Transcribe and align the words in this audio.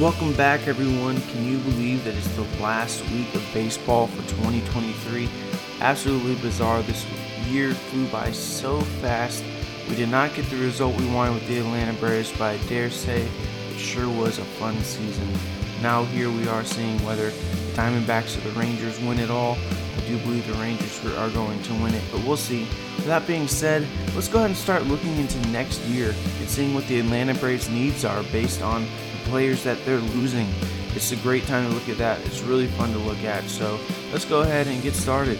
Welcome 0.00 0.32
back, 0.32 0.66
everyone. 0.66 1.20
Can 1.28 1.44
you 1.44 1.58
believe 1.58 2.02
that 2.02 2.16
it's 2.16 2.26
the 2.34 2.42
last 2.60 3.08
week 3.10 3.32
of 3.32 3.48
baseball 3.54 4.08
for 4.08 4.28
2023? 4.28 5.28
Absolutely 5.80 6.34
bizarre. 6.34 6.82
This 6.82 7.06
year 7.46 7.74
flew 7.74 8.08
by 8.08 8.32
so 8.32 8.80
fast. 8.80 9.44
We 9.88 9.94
did 9.94 10.08
not 10.08 10.34
get 10.34 10.50
the 10.50 10.56
result 10.56 10.98
we 10.98 11.06
wanted 11.12 11.34
with 11.34 11.46
the 11.46 11.58
Atlanta 11.58 11.92
Braves, 11.92 12.32
but 12.32 12.42
I 12.42 12.56
dare 12.66 12.90
say 12.90 13.22
it 13.22 13.78
sure 13.78 14.08
was 14.08 14.38
a 14.38 14.44
fun 14.44 14.76
season. 14.80 15.28
Now, 15.80 16.02
here 16.06 16.28
we 16.28 16.48
are 16.48 16.64
seeing 16.64 16.98
whether 17.04 17.30
the 17.30 17.72
Diamondbacks 17.74 18.36
or 18.36 18.40
the 18.48 18.58
Rangers 18.58 18.98
win 18.98 19.20
it 19.20 19.30
all. 19.30 19.56
I 19.96 20.00
do 20.08 20.18
believe 20.18 20.44
the 20.48 20.54
Rangers 20.54 21.04
are 21.04 21.30
going 21.30 21.62
to 21.62 21.72
win 21.74 21.94
it, 21.94 22.02
but 22.10 22.24
we'll 22.24 22.36
see. 22.36 22.66
With 22.96 23.06
that 23.06 23.28
being 23.28 23.46
said, 23.46 23.86
let's 24.16 24.26
go 24.26 24.38
ahead 24.38 24.50
and 24.50 24.58
start 24.58 24.86
looking 24.86 25.16
into 25.18 25.38
next 25.50 25.80
year 25.82 26.16
and 26.40 26.48
seeing 26.48 26.74
what 26.74 26.84
the 26.88 26.98
Atlanta 26.98 27.34
Braves' 27.34 27.68
needs 27.68 28.04
are 28.04 28.24
based 28.24 28.60
on 28.60 28.88
players 29.24 29.62
that 29.64 29.82
they're 29.84 29.98
losing. 29.98 30.48
It's 30.94 31.12
a 31.12 31.16
great 31.16 31.44
time 31.44 31.68
to 31.68 31.74
look 31.74 31.88
at 31.88 31.98
that. 31.98 32.24
It's 32.26 32.40
really 32.40 32.66
fun 32.68 32.92
to 32.92 32.98
look 32.98 33.22
at. 33.24 33.44
So 33.44 33.78
let's 34.12 34.24
go 34.24 34.42
ahead 34.42 34.66
and 34.66 34.82
get 34.82 34.94
started. 34.94 35.38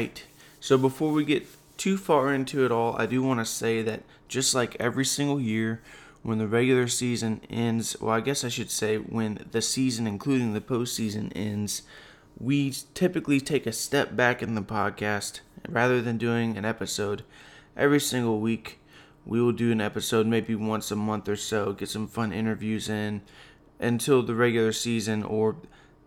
Right. 0.00 0.24
So 0.60 0.78
before 0.78 1.12
we 1.12 1.24
get 1.24 1.46
too 1.76 1.96
far 1.96 2.32
into 2.32 2.64
it 2.64 2.72
all, 2.72 2.96
I 2.96 3.06
do 3.06 3.22
want 3.22 3.40
to 3.40 3.44
say 3.44 3.82
that 3.82 4.02
just 4.28 4.54
like 4.54 4.76
every 4.80 5.04
single 5.04 5.40
year, 5.40 5.82
when 6.22 6.38
the 6.38 6.46
regular 6.46 6.86
season 6.88 7.40
ends, 7.48 7.96
well, 8.00 8.14
I 8.14 8.20
guess 8.20 8.44
I 8.44 8.48
should 8.48 8.70
say 8.70 8.96
when 8.96 9.46
the 9.50 9.62
season, 9.62 10.06
including 10.06 10.52
the 10.52 10.60
postseason, 10.60 11.32
ends, 11.34 11.82
we 12.38 12.74
typically 12.94 13.40
take 13.40 13.66
a 13.66 13.72
step 13.72 14.16
back 14.16 14.42
in 14.42 14.54
the 14.54 14.62
podcast 14.62 15.40
rather 15.68 16.00
than 16.00 16.18
doing 16.18 16.56
an 16.56 16.64
episode 16.64 17.22
every 17.76 18.00
single 18.00 18.40
week. 18.40 18.78
We 19.26 19.40
will 19.40 19.52
do 19.52 19.72
an 19.72 19.80
episode 19.80 20.26
maybe 20.26 20.54
once 20.54 20.90
a 20.90 20.96
month 20.96 21.28
or 21.28 21.36
so, 21.36 21.72
get 21.72 21.88
some 21.88 22.08
fun 22.08 22.32
interviews 22.32 22.88
in 22.88 23.22
until 23.78 24.22
the 24.22 24.34
regular 24.34 24.72
season 24.72 25.22
or 25.22 25.56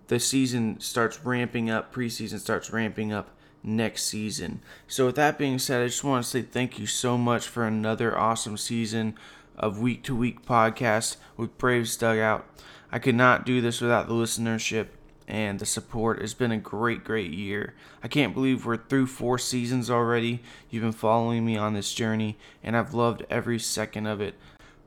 the 0.07 0.19
season 0.19 0.79
starts 0.79 1.23
ramping 1.23 1.69
up, 1.69 1.93
preseason 1.93 2.39
starts 2.39 2.71
ramping 2.71 3.11
up 3.11 3.35
next 3.63 4.03
season. 4.03 4.61
So, 4.87 5.07
with 5.07 5.15
that 5.15 5.37
being 5.37 5.59
said, 5.59 5.81
I 5.81 5.87
just 5.87 6.03
want 6.03 6.23
to 6.23 6.29
say 6.29 6.41
thank 6.41 6.77
you 6.77 6.85
so 6.85 7.17
much 7.17 7.47
for 7.47 7.65
another 7.65 8.17
awesome 8.17 8.57
season 8.57 9.15
of 9.57 9.79
week 9.79 10.03
to 10.03 10.15
week 10.15 10.45
podcast 10.45 11.17
with 11.37 11.57
Braves 11.57 11.95
Dugout. 11.95 12.45
I 12.91 12.99
could 12.99 13.15
not 13.15 13.45
do 13.45 13.61
this 13.61 13.81
without 13.81 14.07
the 14.07 14.13
listenership 14.13 14.87
and 15.27 15.59
the 15.59 15.65
support. 15.65 16.21
It's 16.21 16.33
been 16.33 16.51
a 16.51 16.57
great, 16.57 17.03
great 17.03 17.31
year. 17.31 17.73
I 18.03 18.07
can't 18.07 18.33
believe 18.33 18.65
we're 18.65 18.77
through 18.77 19.07
four 19.07 19.37
seasons 19.37 19.89
already. 19.89 20.41
You've 20.69 20.83
been 20.83 20.91
following 20.91 21.45
me 21.45 21.57
on 21.57 21.73
this 21.73 21.93
journey, 21.93 22.37
and 22.61 22.75
I've 22.75 22.93
loved 22.93 23.25
every 23.29 23.59
second 23.59 24.07
of 24.07 24.21
it 24.21 24.35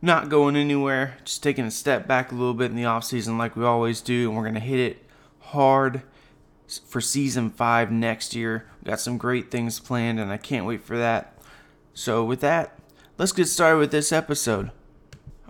not 0.02 0.28
going 0.28 0.56
anywhere, 0.56 1.16
just 1.24 1.42
taking 1.42 1.64
a 1.64 1.70
step 1.70 2.06
back 2.06 2.30
a 2.30 2.34
little 2.34 2.54
bit 2.54 2.70
in 2.70 2.76
the 2.76 2.84
off 2.84 3.04
season 3.04 3.38
like 3.38 3.56
we 3.56 3.64
always 3.64 4.00
do, 4.00 4.28
and 4.28 4.36
we're 4.36 4.44
gonna 4.44 4.60
hit 4.60 4.78
it 4.78 5.04
hard 5.40 6.02
for 6.86 7.00
season 7.00 7.50
five 7.50 7.90
next 7.90 8.34
year. 8.34 8.68
We 8.82 8.90
got 8.90 9.00
some 9.00 9.18
great 9.18 9.50
things 9.50 9.80
planned, 9.80 10.20
and 10.20 10.32
I 10.32 10.36
can't 10.36 10.66
wait 10.66 10.82
for 10.82 10.96
that. 10.96 11.38
So, 11.94 12.24
with 12.24 12.40
that, 12.40 12.78
let's 13.18 13.32
get 13.32 13.46
started 13.46 13.78
with 13.78 13.90
this 13.90 14.12
episode. 14.12 14.70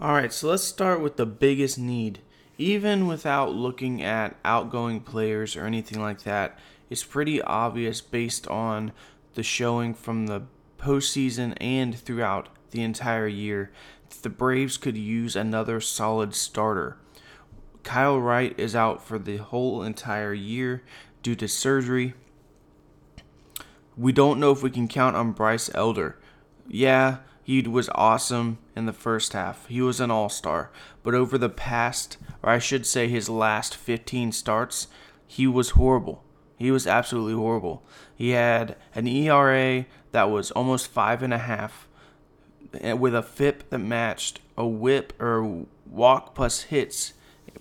Alright, 0.00 0.32
so 0.32 0.50
let's 0.50 0.62
start 0.62 1.00
with 1.00 1.16
the 1.16 1.26
biggest 1.26 1.78
need. 1.78 2.20
Even 2.58 3.06
without 3.06 3.54
looking 3.54 4.02
at 4.02 4.36
outgoing 4.44 5.00
players 5.00 5.56
or 5.56 5.64
anything 5.64 6.00
like 6.00 6.22
that, 6.22 6.58
it's 6.90 7.04
pretty 7.04 7.40
obvious 7.42 8.00
based 8.00 8.46
on 8.48 8.92
the 9.34 9.42
showing 9.42 9.94
from 9.94 10.26
the 10.26 10.42
postseason 10.78 11.54
and 11.60 11.98
throughout 11.98 12.48
the 12.70 12.82
entire 12.82 13.26
year 13.26 13.70
that 14.10 14.22
the 14.22 14.28
Braves 14.28 14.76
could 14.76 14.96
use 14.96 15.34
another 15.34 15.80
solid 15.80 16.34
starter. 16.34 16.98
Kyle 17.82 18.20
Wright 18.20 18.54
is 18.58 18.74
out 18.74 19.02
for 19.02 19.18
the 19.18 19.36
whole 19.36 19.82
entire 19.82 20.34
year 20.34 20.82
due 21.26 21.34
to 21.34 21.48
surgery. 21.48 22.14
We 23.96 24.12
don't 24.12 24.38
know 24.38 24.52
if 24.52 24.62
we 24.62 24.70
can 24.70 24.86
count 24.86 25.16
on 25.16 25.32
Bryce 25.32 25.68
Elder. 25.74 26.16
Yeah, 26.68 27.16
he 27.42 27.62
was 27.62 27.90
awesome 27.96 28.58
in 28.76 28.86
the 28.86 28.92
first 28.92 29.32
half. 29.32 29.66
He 29.66 29.80
was 29.80 29.98
an 29.98 30.12
all 30.12 30.28
star. 30.28 30.70
But 31.02 31.14
over 31.14 31.36
the 31.36 31.48
past, 31.48 32.16
or 32.44 32.50
I 32.50 32.60
should 32.60 32.86
say 32.86 33.08
his 33.08 33.28
last 33.28 33.74
15 33.74 34.30
starts, 34.30 34.86
he 35.26 35.48
was 35.48 35.70
horrible. 35.70 36.22
He 36.60 36.70
was 36.70 36.86
absolutely 36.86 37.34
horrible. 37.34 37.82
He 38.14 38.30
had 38.30 38.76
an 38.94 39.08
ERA 39.08 39.86
that 40.12 40.30
was 40.30 40.52
almost 40.52 40.86
five 40.86 41.24
and 41.24 41.34
a 41.34 41.38
half, 41.38 41.88
eh, 42.80 42.92
with 42.92 43.16
a 43.16 43.22
FIP 43.22 43.68
that 43.70 43.78
matched 43.78 44.38
a 44.56 44.64
whip 44.64 45.12
or 45.20 45.66
walk 45.90 46.36
plus 46.36 46.62
hits 46.62 47.14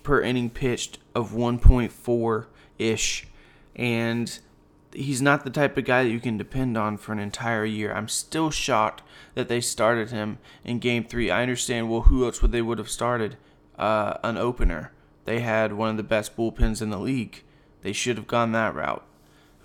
per 0.03 0.21
inning 0.21 0.51
pitched 0.51 0.99
of 1.15 1.31
1.4 1.31 2.45
ish. 2.77 3.25
And 3.75 4.39
he's 4.93 5.21
not 5.21 5.43
the 5.43 5.49
type 5.49 5.77
of 5.77 5.85
guy 5.85 6.03
that 6.03 6.09
you 6.09 6.19
can 6.19 6.37
depend 6.37 6.77
on 6.77 6.97
for 6.97 7.11
an 7.11 7.19
entire 7.19 7.65
year. 7.65 7.93
I'm 7.93 8.07
still 8.07 8.49
shocked 8.49 9.03
that 9.33 9.47
they 9.47 9.61
started 9.61 10.11
him 10.11 10.37
in 10.63 10.79
game 10.79 11.03
three. 11.03 11.29
I 11.29 11.41
understand, 11.41 11.89
well, 11.89 12.01
who 12.01 12.25
else 12.25 12.41
would 12.41 12.51
they 12.51 12.61
would 12.61 12.77
have 12.77 12.89
started? 12.89 13.37
Uh, 13.77 14.17
an 14.23 14.37
opener. 14.37 14.93
They 15.25 15.41
had 15.41 15.73
one 15.73 15.89
of 15.89 15.97
the 15.97 16.03
best 16.03 16.37
bullpens 16.37 16.81
in 16.81 16.91
the 16.91 16.99
league. 16.99 17.43
They 17.81 17.91
should 17.91 18.17
have 18.17 18.27
gone 18.27 18.53
that 18.53 18.73
route. 18.73 19.05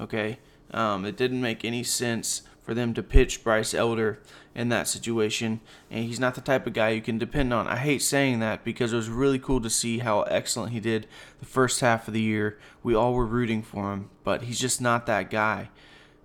Okay? 0.00 0.38
Um, 0.72 1.04
it 1.04 1.16
didn't 1.16 1.41
make 1.41 1.65
any 1.65 1.84
sense 1.84 2.43
for 2.62 2.75
them 2.75 2.94
to 2.94 3.03
pitch 3.03 3.43
Bryce 3.43 3.75
Elder 3.75 4.21
in 4.54 4.69
that 4.69 4.88
situation, 4.88 5.60
and 5.91 6.04
he's 6.04 6.21
not 6.21 6.34
the 6.34 6.41
type 6.41 6.66
of 6.66 6.72
guy 6.72 6.91
you 6.91 7.00
can 7.00 7.19
depend 7.19 7.53
on. 7.54 7.66
I 7.66 7.76
hate 7.76 8.03
saying 8.03 8.41
that 8.41 8.65
because 8.65 8.93
it 8.93 8.97
was 8.97 9.09
really 9.09 9.38
cool 9.38 9.60
to 9.60 9.71
see 9.71 9.98
how 9.98 10.22
excellent 10.22 10.72
he 10.72 10.81
did 10.81 11.06
the 11.38 11.47
first 11.47 11.81
half 11.81 12.09
of 12.09 12.15
the 12.15 12.20
year. 12.20 12.59
We 12.82 12.94
all 12.94 13.15
were 13.15 13.26
rooting 13.26 13.62
for 13.62 13.93
him, 13.93 14.10
but 14.25 14.43
he's 14.43 14.59
just 14.59 14.81
not 14.81 15.06
that 15.06 15.31
guy. 15.31 15.70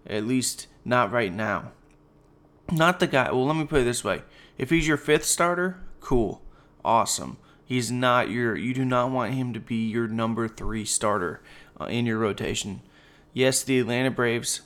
At 0.08 0.26
least 0.26 0.68
not 0.84 1.12
right 1.12 1.34
now. 1.34 1.72
Not 2.72 3.00
the 3.00 3.08
guy. 3.08 3.32
Well, 3.32 3.46
let 3.46 3.56
me 3.56 3.66
put 3.66 3.82
it 3.82 3.86
this 3.86 4.04
way. 4.04 4.24
If 4.58 4.70
he's 4.70 4.88
your 4.88 4.98
fifth 4.98 5.26
starter, 5.26 5.80
cool. 6.00 6.42
Awesome. 6.84 7.38
He's 7.66 7.92
not 7.92 8.30
your 8.30 8.56
you 8.56 8.74
do 8.74 8.86
not 8.86 9.12
want 9.12 9.34
him 9.34 9.54
to 9.54 9.60
be 9.60 9.88
your 9.88 10.08
number 10.08 10.48
3 10.48 10.86
starter 10.86 11.42
uh, 11.82 11.86
in 11.86 12.06
your 12.06 12.20
rotation. 12.20 12.82
Yes, 13.34 13.64
the 13.64 13.80
Atlanta 13.80 14.12
Braves 14.12 14.62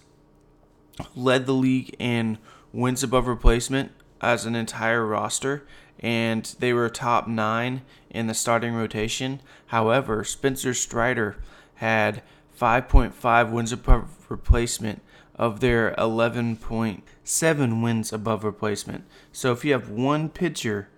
led 1.16 1.46
the 1.46 1.54
league 1.54 1.96
in 2.00 2.38
wins 2.72 3.04
above 3.04 3.28
replacement 3.28 3.92
as 4.22 4.46
an 4.46 4.56
entire 4.56 5.06
roster, 5.06 5.66
and 6.00 6.56
they 6.60 6.74
were 6.74 6.90
top 6.90 7.28
nine 7.28 7.82
in 8.10 8.28
the 8.28 8.34
starting 8.34 8.74
rotation. 8.74 9.42
However, 9.68 10.24
Spencer 10.24 10.74
Strider 10.74 11.38
had 11.76 12.22
5.5 12.60 13.52
wins 13.52 13.72
above 13.72 14.10
replacement 14.30 15.02
of 15.36 15.62
their 15.62 15.96
11.7 15.98 17.82
wins 17.82 18.12
above 18.12 18.44
replacement. 18.44 19.06
So 19.32 19.54
if 19.54 19.64
you 19.64 19.72
have 19.72 19.90
one 19.90 20.30
pitcher 20.30 20.90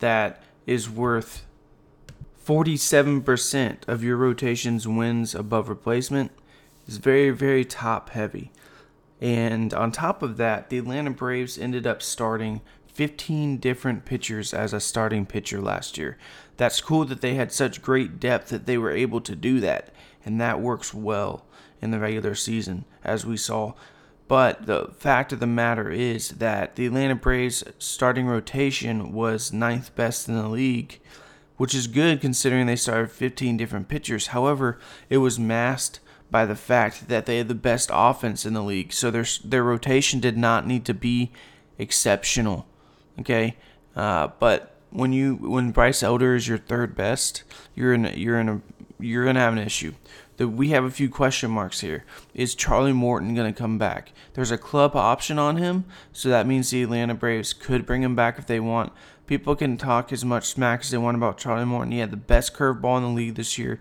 that 0.00 0.42
is 0.66 0.90
worth 0.90 1.46
47% 2.44 3.88
of 3.88 4.02
your 4.02 4.16
rotation's 4.16 4.88
wins 4.88 5.34
above 5.34 5.68
replacement, 5.68 6.32
is 6.86 6.98
very, 6.98 7.30
very 7.30 7.64
top 7.64 8.10
heavy. 8.10 8.52
And 9.20 9.72
on 9.72 9.92
top 9.92 10.22
of 10.22 10.36
that, 10.36 10.68
the 10.68 10.78
Atlanta 10.78 11.10
Braves 11.10 11.58
ended 11.58 11.86
up 11.86 12.02
starting 12.02 12.60
15 12.88 13.58
different 13.58 14.04
pitchers 14.04 14.54
as 14.54 14.72
a 14.72 14.80
starting 14.80 15.26
pitcher 15.26 15.60
last 15.60 15.98
year. 15.98 16.16
That's 16.56 16.80
cool 16.80 17.04
that 17.06 17.20
they 17.20 17.34
had 17.34 17.52
such 17.52 17.82
great 17.82 18.18
depth 18.18 18.48
that 18.48 18.66
they 18.66 18.78
were 18.78 18.90
able 18.90 19.20
to 19.22 19.36
do 19.36 19.60
that, 19.60 19.92
and 20.24 20.40
that 20.40 20.60
works 20.60 20.94
well 20.94 21.44
in 21.82 21.90
the 21.90 21.98
regular 21.98 22.34
season, 22.34 22.84
as 23.04 23.26
we 23.26 23.36
saw. 23.36 23.74
But 24.28 24.66
the 24.66 24.92
fact 24.98 25.32
of 25.32 25.40
the 25.40 25.46
matter 25.46 25.90
is 25.90 26.30
that 26.30 26.76
the 26.76 26.86
Atlanta 26.86 27.14
Braves 27.14 27.62
starting 27.78 28.26
rotation 28.26 29.12
was 29.12 29.52
ninth 29.52 29.94
best 29.94 30.28
in 30.28 30.34
the 30.34 30.48
league, 30.48 30.98
which 31.58 31.74
is 31.74 31.86
good 31.86 32.20
considering 32.20 32.66
they 32.66 32.76
started 32.76 33.10
15 33.10 33.56
different 33.56 33.88
pitchers. 33.88 34.28
However, 34.28 34.78
it 35.08 35.18
was 35.18 35.38
masked 35.38 36.00
by 36.30 36.44
the 36.44 36.56
fact 36.56 37.08
that 37.08 37.26
they 37.26 37.38
had 37.38 37.48
the 37.48 37.54
best 37.54 37.90
offense 37.92 38.44
in 38.44 38.54
the 38.54 38.62
league. 38.62 38.92
So 38.92 39.10
their 39.10 39.26
their 39.44 39.62
rotation 39.62 40.20
did 40.20 40.36
not 40.36 40.66
need 40.66 40.84
to 40.86 40.94
be 40.94 41.30
exceptional. 41.78 42.66
Okay, 43.20 43.56
uh, 43.94 44.28
but 44.38 44.76
when 44.90 45.12
you 45.12 45.34
when 45.36 45.70
Bryce 45.70 46.02
Elder 46.02 46.34
is 46.34 46.48
your 46.48 46.58
third 46.58 46.96
best, 46.96 47.44
you're 47.74 47.94
in 47.94 48.04
you're 48.16 48.40
in 48.40 48.48
a 48.48 48.60
you're 48.98 49.24
gonna 49.24 49.40
have 49.40 49.52
an 49.52 49.58
issue. 49.58 49.94
we 50.38 50.70
have 50.70 50.84
a 50.84 50.90
few 50.90 51.08
question 51.08 51.50
marks 51.50 51.80
here. 51.80 52.04
Is 52.34 52.54
Charlie 52.54 52.92
Morton 52.92 53.34
to 53.34 53.52
come 53.52 53.78
back? 53.78 54.12
There's 54.34 54.50
a 54.50 54.58
club 54.58 54.96
option 54.96 55.38
on 55.38 55.56
him, 55.56 55.84
so 56.12 56.28
that 56.28 56.46
means 56.46 56.70
the 56.70 56.82
Atlanta 56.82 57.14
Braves 57.14 57.52
could 57.52 57.86
bring 57.86 58.02
him 58.02 58.14
back 58.14 58.38
if 58.38 58.46
they 58.46 58.60
want. 58.60 58.92
People 59.26 59.56
can 59.56 59.76
talk 59.76 60.12
as 60.12 60.24
much 60.24 60.46
smack 60.46 60.80
as 60.80 60.90
they 60.90 60.98
want 60.98 61.16
about 61.16 61.38
Charlie 61.38 61.64
Morton. 61.64 61.92
He 61.92 61.98
had 61.98 62.10
the 62.10 62.16
best 62.16 62.54
curveball 62.54 62.98
in 62.98 63.02
the 63.02 63.08
league 63.08 63.34
this 63.34 63.58
year, 63.58 63.80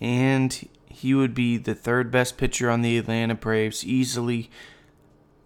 and 0.00 0.68
he 1.00 1.14
would 1.14 1.34
be 1.34 1.56
the 1.56 1.74
third 1.74 2.10
best 2.10 2.36
pitcher 2.36 2.68
on 2.68 2.82
the 2.82 2.98
Atlanta 2.98 3.34
Braves 3.34 3.84
easily, 3.84 4.50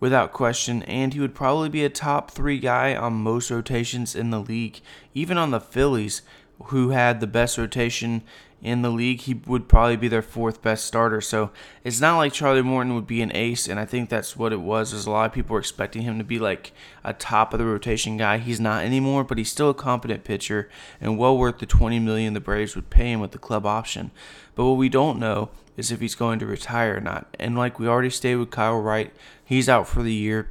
without 0.01 0.33
question. 0.33 0.83
And 0.83 1.15
he 1.15 1.21
would 1.21 1.35
probably 1.35 1.69
be 1.69 1.85
a 1.85 1.89
top 1.89 2.33
three 2.33 2.59
guy 2.59 2.97
on 2.97 3.15
most 3.15 3.53
rotations 3.53 4.17
in 4.17 4.31
the 4.31 4.41
league, 4.41 4.81
even 5.15 5.39
on 5.39 5.53
the 5.53 5.61
Phillies, 5.61 6.23
who 6.65 6.91
had 6.91 7.21
the 7.21 7.29
best 7.29 7.57
rotation 7.57 8.23
in 8.65 8.81
the 8.81 8.91
league, 8.91 9.21
he 9.21 9.35
would 9.35 9.69
probably 9.69 9.97
be 9.97 10.09
their 10.09 10.23
fourth 10.23 10.63
best 10.63 10.87
starter. 10.87 11.21
So 11.21 11.51
it's 11.85 12.01
not 12.01 12.17
like 12.17 12.33
Charlie 12.33 12.63
Morton 12.63 12.95
would 12.95 13.07
be 13.07 13.21
an 13.21 13.31
ace, 13.37 13.69
and 13.69 13.79
I 13.79 13.85
think 13.85 14.09
that's 14.09 14.39
what 14.39 14.55
it 14.55 14.61
was. 14.61 14.95
Is 14.95 15.05
a 15.05 15.11
lot 15.11 15.27
of 15.27 15.33
people 15.33 15.53
were 15.53 15.61
expecting 15.61 16.03
him 16.03 16.17
to 16.17 16.25
be 16.25 16.39
like 16.39 16.73
a 17.05 17.13
top 17.13 17.53
of 17.53 17.59
the 17.59 17.67
rotation 17.67 18.17
guy. 18.17 18.39
He's 18.39 18.59
not 18.59 18.83
anymore, 18.83 19.23
but 19.23 19.37
he's 19.37 19.53
still 19.53 19.69
a 19.69 19.75
competent 19.75 20.25
pitcher 20.25 20.71
and 20.99 21.19
well 21.19 21.37
worth 21.37 21.59
the 21.59 21.67
20 21.67 22.01
million 22.01 22.33
the 22.33 22.41
Braves 22.41 22.75
would 22.75 22.89
pay 22.89 23.13
him 23.13 23.21
with 23.21 23.33
the 23.33 23.39
club 23.39 23.67
option. 23.67 24.11
But 24.55 24.65
what 24.65 24.79
we 24.79 24.89
don't 24.89 25.19
know 25.19 25.51
is 25.77 25.93
if 25.93 26.01
he's 26.01 26.15
going 26.15 26.39
to 26.39 26.47
retire 26.47 26.97
or 26.97 27.01
not. 27.01 27.37
And 27.39 27.59
like 27.59 27.79
we 27.79 27.87
already 27.87 28.11
stated 28.11 28.37
with 28.37 28.51
Kyle 28.51 28.81
Wright, 28.81 29.13
he's 29.45 29.69
out 29.69 29.87
for 29.87 30.03
the 30.03 30.15
year. 30.15 30.51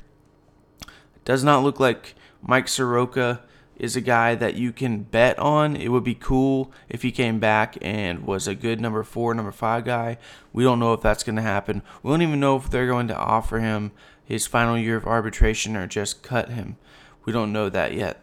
Does 1.25 1.43
not 1.43 1.63
look 1.63 1.79
like 1.79 2.13
Mike 2.43 2.67
Soroka 2.67 3.41
is 3.77 3.95
a 3.95 4.01
guy 4.01 4.35
that 4.35 4.55
you 4.55 4.71
can 4.71 5.03
bet 5.03 5.37
on. 5.39 5.75
It 5.75 5.89
would 5.89 6.03
be 6.03 6.15
cool 6.15 6.71
if 6.89 7.01
he 7.01 7.11
came 7.11 7.39
back 7.39 7.77
and 7.81 8.25
was 8.25 8.47
a 8.47 8.55
good 8.55 8.79
number 8.79 9.03
four, 9.03 9.33
number 9.33 9.51
five 9.51 9.85
guy. 9.85 10.17
We 10.51 10.63
don't 10.63 10.79
know 10.79 10.93
if 10.93 11.01
that's 11.01 11.23
going 11.23 11.35
to 11.37 11.41
happen. 11.41 11.81
We 12.01 12.11
don't 12.11 12.21
even 12.21 12.39
know 12.39 12.55
if 12.55 12.69
they're 12.69 12.87
going 12.87 13.07
to 13.07 13.17
offer 13.17 13.59
him 13.59 13.91
his 14.23 14.47
final 14.47 14.77
year 14.77 14.97
of 14.97 15.05
arbitration 15.05 15.75
or 15.75 15.87
just 15.87 16.23
cut 16.23 16.49
him. 16.49 16.77
We 17.25 17.33
don't 17.33 17.53
know 17.53 17.69
that 17.69 17.93
yet. 17.93 18.21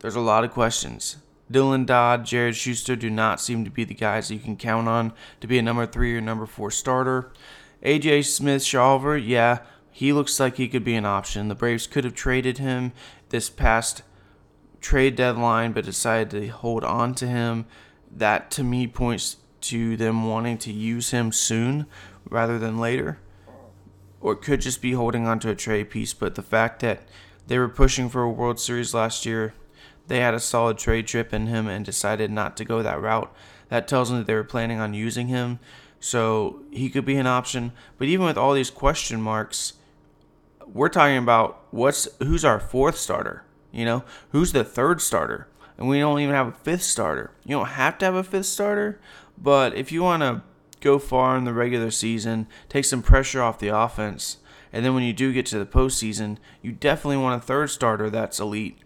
There's 0.00 0.16
a 0.16 0.20
lot 0.20 0.44
of 0.44 0.52
questions. 0.52 1.16
Dylan 1.52 1.86
Dodd, 1.86 2.24
Jared 2.24 2.56
Shuster 2.56 2.96
do 2.96 3.10
not 3.10 3.40
seem 3.40 3.64
to 3.64 3.70
be 3.70 3.84
the 3.84 3.94
guys 3.94 4.28
that 4.28 4.34
you 4.34 4.40
can 4.40 4.56
count 4.56 4.88
on 4.88 5.12
to 5.40 5.46
be 5.46 5.58
a 5.58 5.62
number 5.62 5.86
three 5.86 6.16
or 6.16 6.20
number 6.20 6.46
four 6.46 6.70
starter. 6.70 7.32
AJ 7.82 8.24
Smith 8.24 8.62
Shawver, 8.62 9.22
yeah, 9.22 9.58
he 9.90 10.12
looks 10.12 10.40
like 10.40 10.56
he 10.56 10.68
could 10.68 10.84
be 10.84 10.94
an 10.94 11.04
option. 11.04 11.48
The 11.48 11.54
Braves 11.54 11.86
could 11.86 12.04
have 12.04 12.14
traded 12.14 12.58
him 12.58 12.92
this 13.28 13.50
past 13.50 14.02
trade 14.84 15.16
deadline 15.16 15.72
but 15.72 15.84
decided 15.84 16.30
to 16.30 16.46
hold 16.48 16.84
on 16.84 17.14
to 17.14 17.26
him. 17.26 17.64
That 18.14 18.50
to 18.52 18.62
me 18.62 18.86
points 18.86 19.38
to 19.62 19.96
them 19.96 20.28
wanting 20.28 20.58
to 20.58 20.72
use 20.72 21.10
him 21.10 21.32
soon 21.32 21.86
rather 22.28 22.58
than 22.58 22.78
later. 22.78 23.18
Or 24.20 24.32
it 24.34 24.42
could 24.42 24.60
just 24.60 24.82
be 24.82 24.92
holding 24.92 25.26
on 25.26 25.40
to 25.40 25.50
a 25.50 25.54
trade 25.54 25.88
piece, 25.88 26.12
but 26.12 26.34
the 26.34 26.42
fact 26.42 26.80
that 26.80 27.00
they 27.46 27.58
were 27.58 27.68
pushing 27.68 28.10
for 28.10 28.22
a 28.22 28.30
World 28.30 28.60
Series 28.60 28.92
last 28.92 29.24
year, 29.24 29.54
they 30.06 30.20
had 30.20 30.34
a 30.34 30.40
solid 30.40 30.76
trade 30.76 31.06
trip 31.06 31.32
in 31.32 31.46
him 31.46 31.66
and 31.66 31.84
decided 31.84 32.30
not 32.30 32.56
to 32.58 32.64
go 32.64 32.82
that 32.82 33.00
route. 33.00 33.34
That 33.70 33.88
tells 33.88 34.12
me 34.12 34.18
that 34.18 34.26
they 34.26 34.34
were 34.34 34.44
planning 34.44 34.80
on 34.80 34.92
using 34.92 35.28
him. 35.28 35.60
So 35.98 36.60
he 36.70 36.90
could 36.90 37.06
be 37.06 37.16
an 37.16 37.26
option. 37.26 37.72
But 37.96 38.08
even 38.08 38.26
with 38.26 38.36
all 38.36 38.52
these 38.52 38.70
question 38.70 39.22
marks, 39.22 39.74
we're 40.66 40.90
talking 40.90 41.16
about 41.16 41.62
what's 41.70 42.06
who's 42.18 42.44
our 42.44 42.60
fourth 42.60 42.98
starter. 42.98 43.43
You 43.74 43.84
know, 43.84 44.04
who's 44.30 44.52
the 44.52 44.64
third 44.64 45.00
starter? 45.00 45.48
And 45.76 45.88
we 45.88 45.98
don't 45.98 46.20
even 46.20 46.34
have 46.34 46.46
a 46.46 46.52
fifth 46.52 46.84
starter. 46.84 47.32
You 47.44 47.56
don't 47.56 47.70
have 47.70 47.98
to 47.98 48.04
have 48.04 48.14
a 48.14 48.22
fifth 48.22 48.46
starter, 48.46 49.00
but 49.36 49.74
if 49.74 49.90
you 49.90 50.02
want 50.02 50.22
to 50.22 50.42
go 50.80 51.00
far 51.00 51.36
in 51.36 51.44
the 51.44 51.52
regular 51.52 51.90
season, 51.90 52.46
take 52.68 52.84
some 52.84 53.02
pressure 53.02 53.42
off 53.42 53.58
the 53.58 53.68
offense, 53.68 54.36
and 54.72 54.84
then 54.84 54.94
when 54.94 55.02
you 55.02 55.12
do 55.12 55.32
get 55.32 55.46
to 55.46 55.58
the 55.58 55.66
postseason, 55.66 56.36
you 56.62 56.70
definitely 56.70 57.16
want 57.16 57.42
a 57.42 57.44
third 57.44 57.70
starter 57.70 58.10
that's 58.10 58.38
elite 58.38 58.78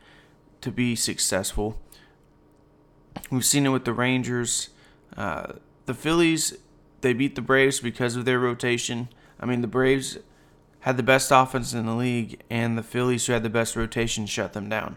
to 0.62 0.70
be 0.70 0.96
successful. 0.96 1.80
We've 3.30 3.44
seen 3.44 3.66
it 3.66 3.70
with 3.70 3.84
the 3.84 3.92
Rangers. 3.92 4.70
Uh, 5.16 5.54
the 5.86 5.94
Phillies, 5.94 6.56
they 7.00 7.12
beat 7.12 7.34
the 7.34 7.42
Braves 7.42 7.80
because 7.80 8.16
of 8.16 8.24
their 8.24 8.38
rotation. 8.38 9.08
I 9.40 9.46
mean, 9.46 9.60
the 9.60 9.66
Braves 9.66 10.18
had 10.88 10.96
the 10.96 11.02
best 11.02 11.30
offense 11.30 11.74
in 11.74 11.84
the 11.84 11.94
league, 11.94 12.40
and 12.48 12.78
the 12.78 12.82
Phillies, 12.82 13.26
who 13.26 13.34
had 13.34 13.42
the 13.42 13.50
best 13.50 13.76
rotation, 13.76 14.24
shut 14.24 14.54
them 14.54 14.70
down. 14.70 14.96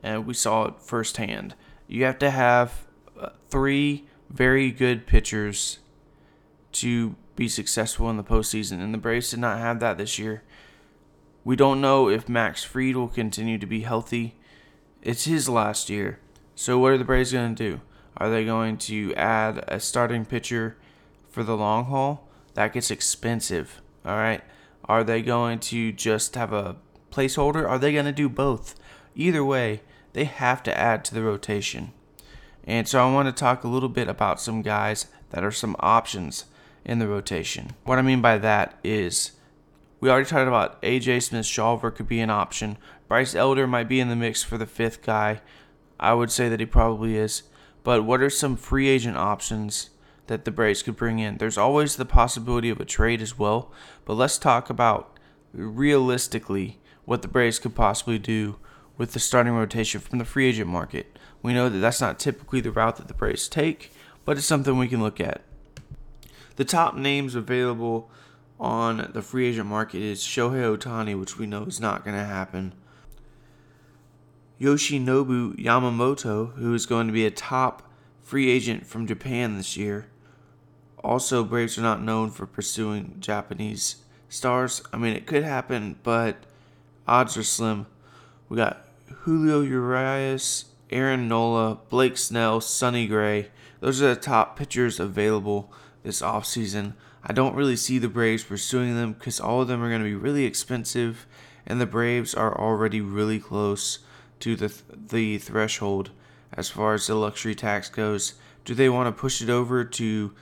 And 0.00 0.24
we 0.24 0.32
saw 0.32 0.66
it 0.66 0.80
firsthand. 0.80 1.56
You 1.88 2.04
have 2.04 2.20
to 2.20 2.30
have 2.30 2.86
uh, 3.20 3.30
three 3.50 4.06
very 4.30 4.70
good 4.70 5.08
pitchers 5.08 5.80
to 6.70 7.16
be 7.34 7.48
successful 7.48 8.08
in 8.08 8.16
the 8.16 8.22
postseason, 8.22 8.80
and 8.80 8.94
the 8.94 8.98
Braves 8.98 9.32
did 9.32 9.40
not 9.40 9.58
have 9.58 9.80
that 9.80 9.98
this 9.98 10.20
year. 10.20 10.44
We 11.42 11.56
don't 11.56 11.80
know 11.80 12.08
if 12.08 12.28
Max 12.28 12.62
Fried 12.62 12.94
will 12.94 13.08
continue 13.08 13.58
to 13.58 13.66
be 13.66 13.80
healthy. 13.80 14.36
It's 15.02 15.24
his 15.24 15.48
last 15.48 15.90
year. 15.90 16.20
So, 16.54 16.78
what 16.78 16.92
are 16.92 16.98
the 16.98 17.02
Braves 17.02 17.32
going 17.32 17.56
to 17.56 17.70
do? 17.70 17.80
Are 18.16 18.30
they 18.30 18.44
going 18.44 18.76
to 18.76 19.12
add 19.16 19.64
a 19.66 19.80
starting 19.80 20.24
pitcher 20.24 20.76
for 21.28 21.42
the 21.42 21.56
long 21.56 21.86
haul? 21.86 22.28
That 22.54 22.72
gets 22.72 22.92
expensive. 22.92 23.80
All 24.04 24.14
right. 24.14 24.44
Are 24.88 25.04
they 25.04 25.22
going 25.22 25.58
to 25.60 25.92
just 25.92 26.34
have 26.34 26.52
a 26.52 26.76
placeholder? 27.10 27.68
Are 27.68 27.78
they 27.78 27.92
going 27.92 28.06
to 28.06 28.12
do 28.12 28.28
both? 28.28 28.74
Either 29.14 29.44
way, 29.44 29.82
they 30.12 30.24
have 30.24 30.62
to 30.64 30.78
add 30.78 31.04
to 31.04 31.14
the 31.14 31.22
rotation. 31.22 31.92
And 32.64 32.88
so 32.88 33.06
I 33.06 33.12
want 33.12 33.28
to 33.28 33.32
talk 33.32 33.64
a 33.64 33.68
little 33.68 33.88
bit 33.88 34.08
about 34.08 34.40
some 34.40 34.62
guys 34.62 35.06
that 35.30 35.44
are 35.44 35.50
some 35.50 35.76
options 35.80 36.46
in 36.84 36.98
the 36.98 37.08
rotation. 37.08 37.70
What 37.84 37.98
I 37.98 38.02
mean 38.02 38.22
by 38.22 38.38
that 38.38 38.78
is 38.82 39.32
we 40.00 40.10
already 40.10 40.28
talked 40.28 40.48
about 40.48 40.80
AJ 40.82 41.22
Smith 41.22 41.44
Shawver 41.44 41.94
could 41.94 42.08
be 42.08 42.20
an 42.20 42.30
option. 42.30 42.78
Bryce 43.08 43.34
Elder 43.34 43.66
might 43.66 43.88
be 43.88 44.00
in 44.00 44.08
the 44.08 44.16
mix 44.16 44.42
for 44.42 44.58
the 44.58 44.66
fifth 44.66 45.02
guy. 45.02 45.40
I 45.98 46.14
would 46.14 46.30
say 46.30 46.48
that 46.48 46.60
he 46.60 46.66
probably 46.66 47.16
is. 47.16 47.42
But 47.82 48.04
what 48.04 48.20
are 48.20 48.30
some 48.30 48.56
free 48.56 48.88
agent 48.88 49.16
options 49.16 49.90
that 50.28 50.44
the 50.44 50.50
Braves 50.50 50.82
could 50.82 50.96
bring 50.96 51.18
in. 51.18 51.38
There's 51.38 51.58
always 51.58 51.96
the 51.96 52.04
possibility 52.04 52.70
of 52.70 52.80
a 52.80 52.84
trade 52.84 53.20
as 53.20 53.38
well, 53.38 53.72
but 54.04 54.14
let's 54.14 54.38
talk 54.38 54.70
about 54.70 55.18
realistically 55.52 56.78
what 57.04 57.22
the 57.22 57.28
Braves 57.28 57.58
could 57.58 57.74
possibly 57.74 58.18
do 58.18 58.56
with 58.96 59.12
the 59.12 59.20
starting 59.20 59.54
rotation 59.54 60.00
from 60.00 60.18
the 60.18 60.24
free 60.24 60.48
agent 60.48 60.68
market. 60.68 61.18
We 61.42 61.54
know 61.54 61.68
that 61.68 61.78
that's 61.78 62.00
not 62.00 62.18
typically 62.18 62.60
the 62.60 62.72
route 62.72 62.96
that 62.96 63.08
the 63.08 63.14
Braves 63.14 63.48
take, 63.48 63.92
but 64.24 64.36
it's 64.36 64.46
something 64.46 64.76
we 64.76 64.88
can 64.88 65.02
look 65.02 65.20
at. 65.20 65.42
The 66.56 66.64
top 66.64 66.96
names 66.96 67.34
available 67.34 68.10
on 68.60 69.10
the 69.14 69.22
free 69.22 69.48
agent 69.48 69.68
market 69.68 70.02
is 70.02 70.20
Shohei 70.20 70.76
Ohtani, 70.76 71.18
which 71.18 71.38
we 71.38 71.46
know 71.46 71.62
is 71.64 71.80
not 71.80 72.04
going 72.04 72.16
to 72.16 72.24
happen. 72.24 72.74
Yoshinobu 74.60 75.54
Yamamoto, 75.56 76.54
who 76.54 76.74
is 76.74 76.84
going 76.84 77.06
to 77.06 77.12
be 77.12 77.24
a 77.24 77.30
top 77.30 77.88
free 78.20 78.50
agent 78.50 78.86
from 78.86 79.06
Japan 79.06 79.56
this 79.56 79.76
year. 79.76 80.08
Also, 81.04 81.44
Braves 81.44 81.78
are 81.78 81.82
not 81.82 82.02
known 82.02 82.30
for 82.30 82.46
pursuing 82.46 83.16
Japanese 83.20 83.96
stars. 84.28 84.82
I 84.92 84.96
mean, 84.96 85.14
it 85.14 85.26
could 85.26 85.44
happen, 85.44 85.98
but 86.02 86.36
odds 87.06 87.36
are 87.36 87.42
slim. 87.42 87.86
We 88.48 88.56
got 88.56 88.84
Julio 89.22 89.60
Urias, 89.60 90.66
Aaron 90.90 91.28
Nola, 91.28 91.78
Blake 91.88 92.16
Snell, 92.16 92.60
Sonny 92.60 93.06
Gray. 93.06 93.48
Those 93.80 94.02
are 94.02 94.14
the 94.14 94.20
top 94.20 94.58
pitchers 94.58 94.98
available 94.98 95.72
this 96.02 96.22
offseason. 96.22 96.94
I 97.22 97.32
don't 97.32 97.54
really 97.54 97.76
see 97.76 97.98
the 97.98 98.08
Braves 98.08 98.44
pursuing 98.44 98.94
them 98.94 99.12
because 99.12 99.40
all 99.40 99.60
of 99.60 99.68
them 99.68 99.82
are 99.82 99.88
going 99.88 100.02
to 100.02 100.08
be 100.08 100.14
really 100.14 100.44
expensive, 100.44 101.26
and 101.66 101.80
the 101.80 101.86
Braves 101.86 102.34
are 102.34 102.58
already 102.58 103.00
really 103.00 103.38
close 103.38 103.98
to 104.40 104.56
the 104.56 104.68
th- 104.68 104.82
the 105.10 105.38
threshold 105.38 106.10
as 106.52 106.70
far 106.70 106.94
as 106.94 107.06
the 107.06 107.14
luxury 107.14 107.54
tax 107.54 107.88
goes. 107.88 108.34
Do 108.64 108.74
they 108.74 108.88
want 108.88 109.14
to 109.14 109.20
push 109.20 109.42
it 109.42 109.50
over 109.50 109.84
to 109.84 110.32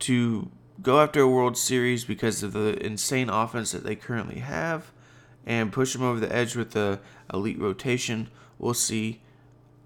to 0.00 0.50
go 0.82 1.00
after 1.00 1.20
a 1.20 1.28
World 1.28 1.56
Series 1.56 2.04
because 2.04 2.42
of 2.42 2.52
the 2.52 2.84
insane 2.84 3.28
offense 3.28 3.72
that 3.72 3.84
they 3.84 3.96
currently 3.96 4.40
have 4.40 4.92
and 5.44 5.72
push 5.72 5.92
them 5.92 6.02
over 6.02 6.20
the 6.20 6.34
edge 6.34 6.56
with 6.56 6.72
the 6.72 7.00
elite 7.32 7.58
rotation. 7.58 8.28
We'll 8.58 8.74
see. 8.74 9.22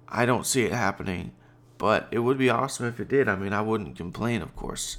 I 0.09 0.27
don't 0.27 0.47
see 0.47 0.65
it 0.65 0.73
happening, 0.73 1.33
but 1.79 2.09
it 2.11 2.21
would 2.21 2.39
be 2.39 2.51
awesome 2.51 2.87
if 2.87 2.99
it 2.99 3.09
did. 3.09 3.29
I 3.29 3.37
mean, 3.37 3.53
I 3.53 3.61
wouldn't 3.61 3.97
complain, 3.97 4.43
of 4.43 4.57
course. 4.57 4.99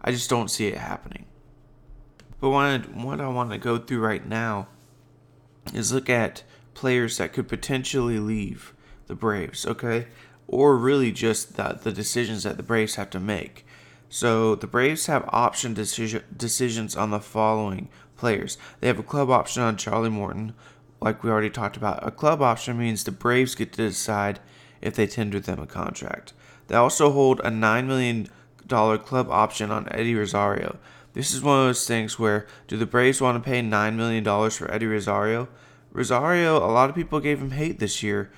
I 0.00 0.10
just 0.10 0.30
don't 0.30 0.50
see 0.50 0.66
it 0.66 0.78
happening. 0.78 1.26
But 2.40 2.50
what 2.50 3.20
I, 3.20 3.28
want 3.28 3.50
to 3.50 3.58
go 3.58 3.78
through 3.78 4.00
right 4.00 4.26
now 4.26 4.68
is 5.72 5.92
look 5.92 6.10
at 6.10 6.42
players 6.74 7.16
that 7.18 7.32
could 7.32 7.48
potentially 7.48 8.18
leave 8.18 8.74
the 9.06 9.14
Braves, 9.14 9.66
okay? 9.66 10.06
Or 10.46 10.76
really 10.76 11.12
just 11.12 11.56
the, 11.56 11.78
the 11.82 11.92
decisions 11.92 12.42
that 12.42 12.56
the 12.56 12.62
Braves 12.62 12.96
have 12.96 13.10
to 13.10 13.20
make. 13.20 13.65
So 14.16 14.54
the 14.54 14.66
Braves 14.66 15.08
have 15.08 15.28
option 15.28 15.74
decision, 15.74 16.24
decisions 16.34 16.96
on 16.96 17.10
the 17.10 17.20
following 17.20 17.90
players. 18.16 18.56
They 18.80 18.86
have 18.86 18.98
a 18.98 19.02
club 19.02 19.28
option 19.28 19.62
on 19.62 19.76
Charlie 19.76 20.08
Morton, 20.08 20.54
like 21.02 21.22
we 21.22 21.28
already 21.28 21.50
talked 21.50 21.76
about. 21.76 21.98
A 22.00 22.10
club 22.10 22.40
option 22.40 22.78
means 22.78 23.04
the 23.04 23.10
Braves 23.10 23.54
get 23.54 23.74
to 23.74 23.88
decide 23.88 24.40
if 24.80 24.94
they 24.94 25.06
tender 25.06 25.38
them 25.38 25.58
a 25.58 25.66
contract. 25.66 26.32
They 26.68 26.76
also 26.76 27.12
hold 27.12 27.40
a 27.40 27.50
$9 27.50 27.84
million 27.84 28.30
club 28.66 29.28
option 29.30 29.70
on 29.70 29.86
Eddie 29.90 30.14
Rosario. 30.14 30.78
This 31.12 31.34
is 31.34 31.42
one 31.42 31.60
of 31.60 31.66
those 31.66 31.86
things 31.86 32.18
where 32.18 32.46
do 32.68 32.78
the 32.78 32.86
Braves 32.86 33.20
want 33.20 33.36
to 33.36 33.46
pay 33.46 33.60
$9 33.60 33.96
million 33.96 34.24
for 34.50 34.72
Eddie 34.72 34.86
Rosario? 34.86 35.46
Rosario, 35.92 36.56
a 36.56 36.72
lot 36.72 36.88
of 36.88 36.96
people 36.96 37.20
gave 37.20 37.40
him 37.40 37.50
hate 37.50 37.80
this 37.80 38.02
year. 38.02 38.32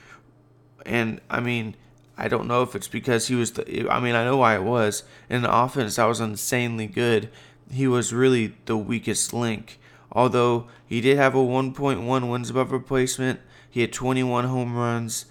And, 0.84 1.20
I 1.30 1.38
mean, 1.38 1.76
I 2.18 2.26
don't 2.26 2.48
know 2.48 2.62
if 2.62 2.74
it's 2.74 2.88
because 2.88 3.28
he 3.28 3.36
was 3.36 3.52
the. 3.52 3.88
I 3.88 4.00
mean, 4.00 4.16
I 4.16 4.24
know 4.24 4.36
why 4.38 4.56
it 4.56 4.64
was. 4.64 5.04
In 5.30 5.42
the 5.42 5.56
offense 5.56 5.96
that 5.96 6.04
was 6.06 6.20
insanely 6.20 6.88
good, 6.88 7.30
he 7.70 7.86
was 7.86 8.12
really 8.12 8.56
the 8.66 8.76
weakest 8.76 9.32
link. 9.32 9.78
Although 10.10 10.66
he 10.84 11.00
did 11.00 11.16
have 11.16 11.34
a 11.34 11.38
1.1 11.38 12.30
wins 12.30 12.50
above 12.50 12.72
replacement, 12.72 13.40
he 13.70 13.82
had 13.82 13.92
21 13.92 14.46
home 14.46 14.74
runs, 14.74 15.26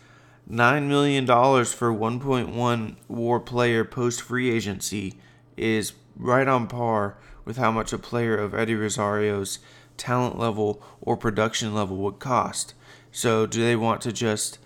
$9 0.49 0.87
million 0.87 1.25
for 1.25 1.91
1.1 1.91 2.95
war 3.09 3.39
player 3.39 3.83
post 3.83 4.21
free 4.21 4.49
agency 4.49 5.15
is 5.57 5.93
right 6.15 6.47
on 6.47 6.67
par 6.67 7.17
with 7.43 7.57
how 7.57 7.71
much 7.71 7.91
a 7.91 7.97
player 7.97 8.37
of 8.37 8.53
Eddie 8.53 8.75
Rosario's 8.75 9.59
talent 9.97 10.37
level 10.37 10.81
or 11.01 11.17
production 11.17 11.73
level 11.73 11.97
would 11.97 12.19
cost. 12.19 12.73
So, 13.11 13.45
do 13.45 13.63
they 13.63 13.75
want 13.75 14.01
to 14.01 14.13
just 14.13 14.59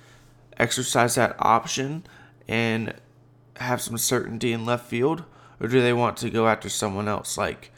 exercise 0.61 1.15
that 1.15 1.35
option 1.39 2.03
and 2.47 2.93
have 3.57 3.81
some 3.81 3.97
certainty 3.97 4.53
in 4.53 4.65
left 4.65 4.85
field? 4.85 5.23
Or 5.59 5.67
do 5.67 5.81
they 5.81 5.93
want 5.93 6.17
to 6.17 6.29
go 6.29 6.47
after 6.47 6.69
someone 6.69 7.07
else? 7.07 7.37
Like, 7.37 7.71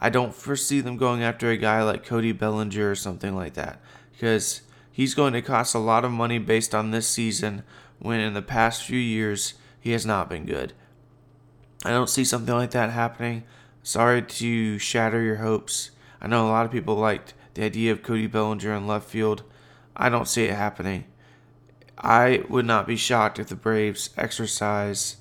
I 0.00 0.10
don't 0.10 0.34
foresee 0.34 0.80
them 0.80 0.96
going 0.96 1.22
after 1.22 1.50
a 1.50 1.56
guy 1.56 1.82
like 1.82 2.04
Cody 2.04 2.32
Bellinger 2.32 2.90
or 2.90 2.94
something 2.94 3.34
like 3.34 3.54
that. 3.54 3.80
Because 4.12 4.62
he's 4.92 5.14
going 5.14 5.32
to 5.32 5.42
cost 5.42 5.74
a 5.74 5.78
lot 5.78 6.04
of 6.04 6.10
money 6.12 6.38
based 6.38 6.74
on 6.74 6.90
this 6.90 7.08
season 7.08 7.64
when 7.98 8.20
in 8.20 8.34
the 8.34 8.42
past 8.42 8.84
few 8.84 8.98
years 8.98 9.54
he 9.80 9.92
has 9.92 10.06
not 10.06 10.28
been 10.28 10.46
good. 10.46 10.72
I 11.84 11.90
don't 11.90 12.10
see 12.10 12.24
something 12.24 12.54
like 12.54 12.72
that 12.72 12.90
happening. 12.90 13.44
Sorry 13.82 14.22
to 14.22 14.78
shatter 14.78 15.22
your 15.22 15.36
hopes. 15.36 15.90
I 16.20 16.26
know 16.26 16.46
a 16.46 16.50
lot 16.50 16.66
of 16.66 16.72
people 16.72 16.96
liked 16.96 17.34
the 17.54 17.64
idea 17.64 17.92
of 17.92 18.02
Cody 18.02 18.26
Bellinger 18.26 18.74
in 18.74 18.86
left 18.86 19.08
field. 19.08 19.42
I 19.96 20.08
don't 20.08 20.28
see 20.28 20.44
it 20.44 20.54
happening. 20.54 21.04
I 21.98 22.44
would 22.48 22.64
not 22.64 22.86
be 22.86 22.96
shocked 22.96 23.38
if 23.38 23.48
the 23.48 23.56
Braves 23.56 24.10
exercise 24.16 25.16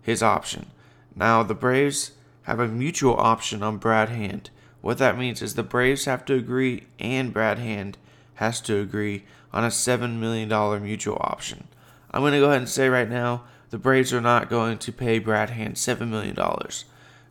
his 0.00 0.22
option. 0.22 0.70
Now, 1.14 1.42
the 1.42 1.54
Braves 1.54 2.12
have 2.42 2.60
a 2.60 2.68
mutual 2.68 3.16
option 3.16 3.62
on 3.62 3.78
Brad 3.78 4.08
Hand. 4.08 4.50
What 4.80 4.98
that 4.98 5.18
means 5.18 5.42
is 5.42 5.54
the 5.54 5.62
Braves 5.62 6.04
have 6.04 6.24
to 6.26 6.34
agree 6.34 6.86
and 6.98 7.32
Brad 7.32 7.58
Hand 7.58 7.98
has 8.34 8.60
to 8.62 8.78
agree 8.78 9.24
on 9.52 9.64
a 9.64 9.68
$7 9.68 10.18
million 10.18 10.48
mutual 10.82 11.18
option. 11.20 11.68
I'm 12.10 12.22
going 12.22 12.32
to 12.32 12.40
go 12.40 12.46
ahead 12.46 12.58
and 12.58 12.68
say 12.68 12.88
right 12.88 13.08
now 13.08 13.44
the 13.70 13.78
Braves 13.78 14.12
are 14.12 14.20
not 14.20 14.50
going 14.50 14.78
to 14.78 14.92
pay 14.92 15.18
Brad 15.18 15.50
Hand 15.50 15.76
$7 15.76 16.08
million. 16.08 16.36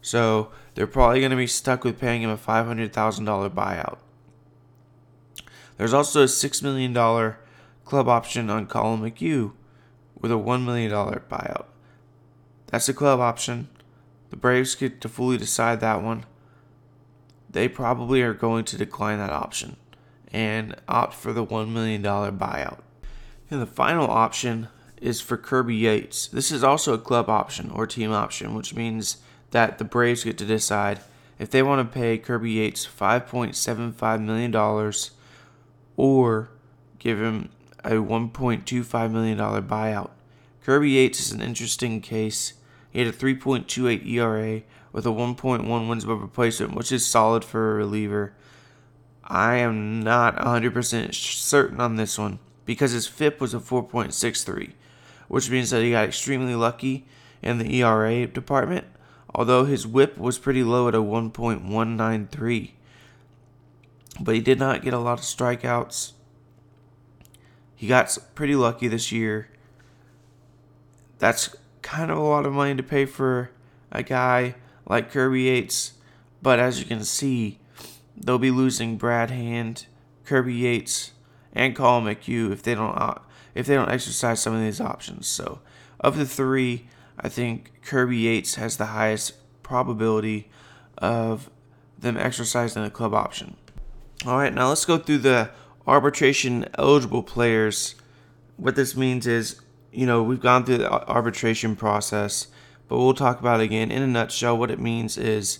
So 0.01 0.51
they're 0.75 0.87
probably 0.87 1.19
going 1.19 1.31
to 1.31 1.37
be 1.37 1.47
stuck 1.47 1.83
with 1.83 1.99
paying 1.99 2.21
him 2.21 2.29
a 2.29 2.37
$500,000 2.37 2.91
buyout. 3.49 3.97
There's 5.77 5.93
also 5.93 6.23
a 6.23 6.25
$6 6.25 6.63
million 6.63 6.93
club 7.85 8.07
option 8.07 8.49
on 8.49 8.67
Collin 8.67 9.01
McHugh 9.01 9.51
with 10.19 10.31
a 10.31 10.35
$1 10.35 10.65
million 10.65 10.91
buyout. 10.91 11.65
That's 12.67 12.89
a 12.89 12.93
club 12.93 13.19
option. 13.19 13.67
The 14.29 14.37
Braves 14.37 14.75
get 14.75 15.01
to 15.01 15.09
fully 15.09 15.37
decide 15.37 15.79
that 15.81 16.01
one. 16.01 16.25
They 17.49 17.67
probably 17.67 18.21
are 18.23 18.33
going 18.33 18.65
to 18.65 18.77
decline 18.77 19.19
that 19.19 19.29
option 19.29 19.75
and 20.31 20.75
opt 20.87 21.13
for 21.13 21.33
the 21.33 21.45
$1 21.45 21.69
million 21.69 22.01
buyout. 22.01 22.79
And 23.51 23.61
the 23.61 23.67
final 23.67 24.09
option 24.09 24.69
is 24.99 25.21
for 25.21 25.37
Kirby 25.37 25.75
Yates. 25.75 26.27
This 26.27 26.51
is 26.51 26.63
also 26.63 26.93
a 26.93 26.97
club 26.97 27.29
option 27.29 27.69
or 27.69 27.85
team 27.85 28.11
option, 28.11 28.55
which 28.55 28.73
means 28.73 29.17
that 29.51 29.77
the 29.77 29.83
Braves 29.83 30.23
get 30.23 30.37
to 30.39 30.45
decide 30.45 31.01
if 31.37 31.51
they 31.51 31.61
want 31.61 31.87
to 31.87 31.93
pay 31.93 32.17
Kirby 32.17 32.53
Yates 32.53 32.87
$5.75 32.87 34.21
million 34.23 34.55
or 35.95 36.49
give 36.97 37.19
him 37.19 37.49
a 37.83 37.91
$1.25 37.91 39.11
million 39.11 39.37
buyout. 39.37 40.09
Kirby 40.63 40.91
Yates 40.91 41.19
is 41.19 41.31
an 41.31 41.41
interesting 41.41 41.99
case. 42.01 42.53
He 42.91 42.99
had 42.99 43.07
a 43.07 43.17
3.28 43.17 44.07
ERA 44.07 44.61
with 44.91 45.05
a 45.05 45.09
1.1 45.09 45.89
wins 45.89 46.03
above 46.03 46.21
replacement, 46.21 46.75
which 46.75 46.91
is 46.91 47.05
solid 47.05 47.43
for 47.43 47.71
a 47.71 47.75
reliever. 47.75 48.33
I 49.23 49.55
am 49.55 50.01
not 50.01 50.37
100% 50.37 51.13
certain 51.13 51.81
on 51.81 51.95
this 51.95 52.17
one 52.17 52.39
because 52.65 52.91
his 52.91 53.07
FIP 53.07 53.41
was 53.41 53.53
a 53.53 53.59
4.63, 53.59 54.71
which 55.27 55.49
means 55.49 55.69
that 55.71 55.81
he 55.81 55.91
got 55.91 56.05
extremely 56.05 56.55
lucky 56.55 57.05
in 57.41 57.57
the 57.57 57.81
ERA 57.81 58.27
department, 58.27 58.85
although 59.33 59.65
his 59.65 59.87
whip 59.87 60.17
was 60.17 60.39
pretty 60.39 60.63
low 60.63 60.87
at 60.87 60.95
a 60.95 60.99
1.193. 60.99 62.71
But 64.19 64.35
he 64.35 64.41
did 64.41 64.59
not 64.59 64.83
get 64.83 64.93
a 64.93 64.99
lot 64.99 65.19
of 65.19 65.25
strikeouts. 65.25 66.13
He 67.83 67.89
got 67.89 68.17
pretty 68.33 68.55
lucky 68.55 68.87
this 68.87 69.11
year. 69.11 69.49
That's 71.19 71.53
kind 71.81 72.11
of 72.11 72.17
a 72.17 72.21
lot 72.21 72.45
of 72.45 72.53
money 72.53 72.75
to 72.75 72.81
pay 72.81 73.05
for 73.05 73.51
a 73.91 74.01
guy 74.01 74.55
like 74.87 75.11
Kirby 75.11 75.41
Yates, 75.41 75.91
but 76.41 76.59
as 76.59 76.79
you 76.79 76.85
can 76.85 77.03
see, 77.03 77.59
they'll 78.15 78.37
be 78.39 78.51
losing 78.51 78.95
Brad 78.95 79.31
Hand, 79.31 79.87
Kirby 80.23 80.53
Yates, 80.53 81.11
and 81.51 81.75
Collin 81.75 82.05
McHugh 82.05 82.53
if 82.53 82.63
they 82.63 82.73
don't 82.73 82.95
uh, 82.95 83.15
if 83.53 83.65
they 83.65 83.75
don't 83.75 83.91
exercise 83.91 84.41
some 84.41 84.53
of 84.55 84.61
these 84.61 84.79
options. 84.79 85.27
So, 85.27 85.59
of 85.99 86.17
the 86.17 86.25
three, 86.25 86.87
I 87.19 87.27
think 87.27 87.81
Kirby 87.83 88.15
Yates 88.15 88.55
has 88.55 88.77
the 88.77 88.85
highest 88.85 89.33
probability 89.61 90.49
of 90.99 91.49
them 91.99 92.15
exercising 92.15 92.81
the 92.81 92.89
club 92.89 93.13
option. 93.13 93.57
All 94.25 94.37
right, 94.37 94.53
now 94.53 94.69
let's 94.69 94.85
go 94.85 94.97
through 94.97 95.17
the 95.17 95.49
arbitration 95.87 96.65
eligible 96.77 97.23
players. 97.23 97.95
What 98.57 98.75
this 98.75 98.95
means 98.95 99.27
is, 99.27 99.61
you 99.91 100.05
know, 100.05 100.23
we've 100.23 100.39
gone 100.39 100.65
through 100.65 100.79
the 100.79 100.91
arbitration 100.91 101.75
process, 101.75 102.47
but 102.87 102.97
we'll 102.97 103.13
talk 103.13 103.39
about 103.39 103.59
it 103.59 103.65
again. 103.65 103.91
In 103.91 104.01
a 104.01 104.07
nutshell, 104.07 104.57
what 104.57 104.71
it 104.71 104.79
means 104.79 105.17
is 105.17 105.59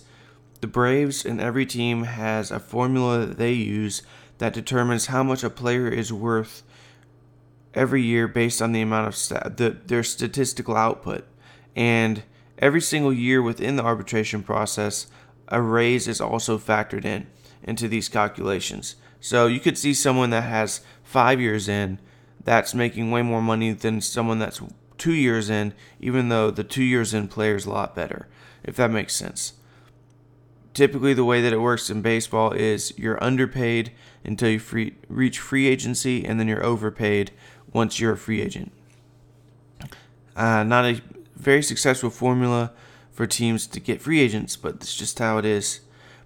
the 0.60 0.66
Braves 0.66 1.24
and 1.24 1.40
every 1.40 1.66
team 1.66 2.04
has 2.04 2.50
a 2.50 2.58
formula 2.58 3.26
that 3.26 3.38
they 3.38 3.52
use 3.52 4.02
that 4.38 4.54
determines 4.54 5.06
how 5.06 5.22
much 5.22 5.44
a 5.44 5.50
player 5.50 5.88
is 5.88 6.12
worth 6.12 6.62
every 7.74 8.02
year 8.02 8.26
based 8.26 8.62
on 8.62 8.72
the 8.72 8.80
amount 8.80 9.08
of 9.08 9.16
st- 9.16 9.56
the, 9.56 9.70
their 9.86 10.02
statistical 10.02 10.76
output. 10.76 11.26
And 11.76 12.22
every 12.58 12.80
single 12.80 13.12
year 13.12 13.42
within 13.42 13.76
the 13.76 13.82
arbitration 13.82 14.42
process, 14.42 15.06
a 15.48 15.60
raise 15.60 16.08
is 16.08 16.20
also 16.20 16.58
factored 16.58 17.04
in 17.04 17.26
into 17.62 17.88
these 17.88 18.08
calculations. 18.08 18.96
So 19.24 19.46
you 19.46 19.60
could 19.60 19.78
see 19.78 19.94
someone 19.94 20.30
that 20.30 20.42
has 20.42 20.82
five 21.02 21.40
years 21.40 21.68
in 21.68 21.98
that's 22.42 22.74
making 22.74 23.10
way 23.10 23.22
more 23.22 23.40
money 23.40 23.72
than 23.72 24.00
someone 24.00 24.38
that's 24.38 24.60
two 24.98 25.14
years 25.14 25.48
in, 25.48 25.72
even 25.98 26.28
though 26.28 26.50
the 26.50 26.64
two 26.64 26.82
years 26.82 27.14
in 27.14 27.28
player 27.28 27.54
is 27.54 27.64
a 27.64 27.70
lot 27.70 27.94
better, 27.94 28.28
if 28.64 28.76
that 28.76 28.90
makes 28.90 29.14
sense 29.14 29.54
typically 30.74 31.14
the 31.14 31.24
way 31.24 31.40
that 31.40 31.52
it 31.52 31.60
works 31.60 31.88
in 31.88 32.02
baseball 32.02 32.52
is 32.52 32.92
you're 32.98 33.22
underpaid 33.22 33.92
until 34.24 34.50
you 34.50 34.58
free, 34.58 34.94
reach 35.08 35.38
free 35.38 35.68
agency 35.68 36.24
and 36.24 36.38
then 36.38 36.48
you're 36.48 36.64
overpaid 36.64 37.30
once 37.72 37.98
you're 37.98 38.12
a 38.12 38.18
free 38.18 38.42
agent. 38.42 38.72
Uh, 40.36 40.64
not 40.64 40.84
a 40.84 41.00
very 41.36 41.62
successful 41.62 42.10
formula 42.10 42.72
for 43.12 43.26
teams 43.26 43.68
to 43.68 43.78
get 43.78 44.02
free 44.02 44.20
agents, 44.20 44.56
but 44.56 44.74
it's 44.74 44.96
just 44.96 45.18
how 45.20 45.38
it 45.38 45.44
is. 45.44 45.80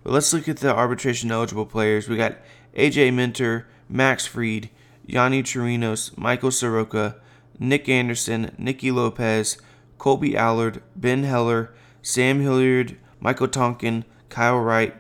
But 0.09 0.15
let's 0.15 0.33
look 0.33 0.49
at 0.49 0.57
the 0.57 0.75
arbitration 0.75 1.31
eligible 1.31 1.67
players. 1.67 2.09
We 2.09 2.17
got 2.17 2.39
AJ 2.75 3.13
Minter, 3.13 3.69
Max 3.91 4.25
Fried, 4.25 4.71
Yonny 5.07 5.43
Chirinos, 5.43 6.17
Michael 6.17 6.51
Soroka, 6.51 7.17
Nick 7.59 7.91
Anderson, 7.91 8.55
Nicky 8.57 8.91
Lopez, 8.91 9.59
Kolby 9.99 10.35
Allard, 10.35 10.83
Ben 10.97 11.25
Heller, 11.25 11.75
Sam 12.01 12.41
Hilliard, 12.41 12.97
Michael 13.21 13.49
Tonkin, 13.49 14.07
Kyle 14.31 14.59
Wright, 14.59 14.95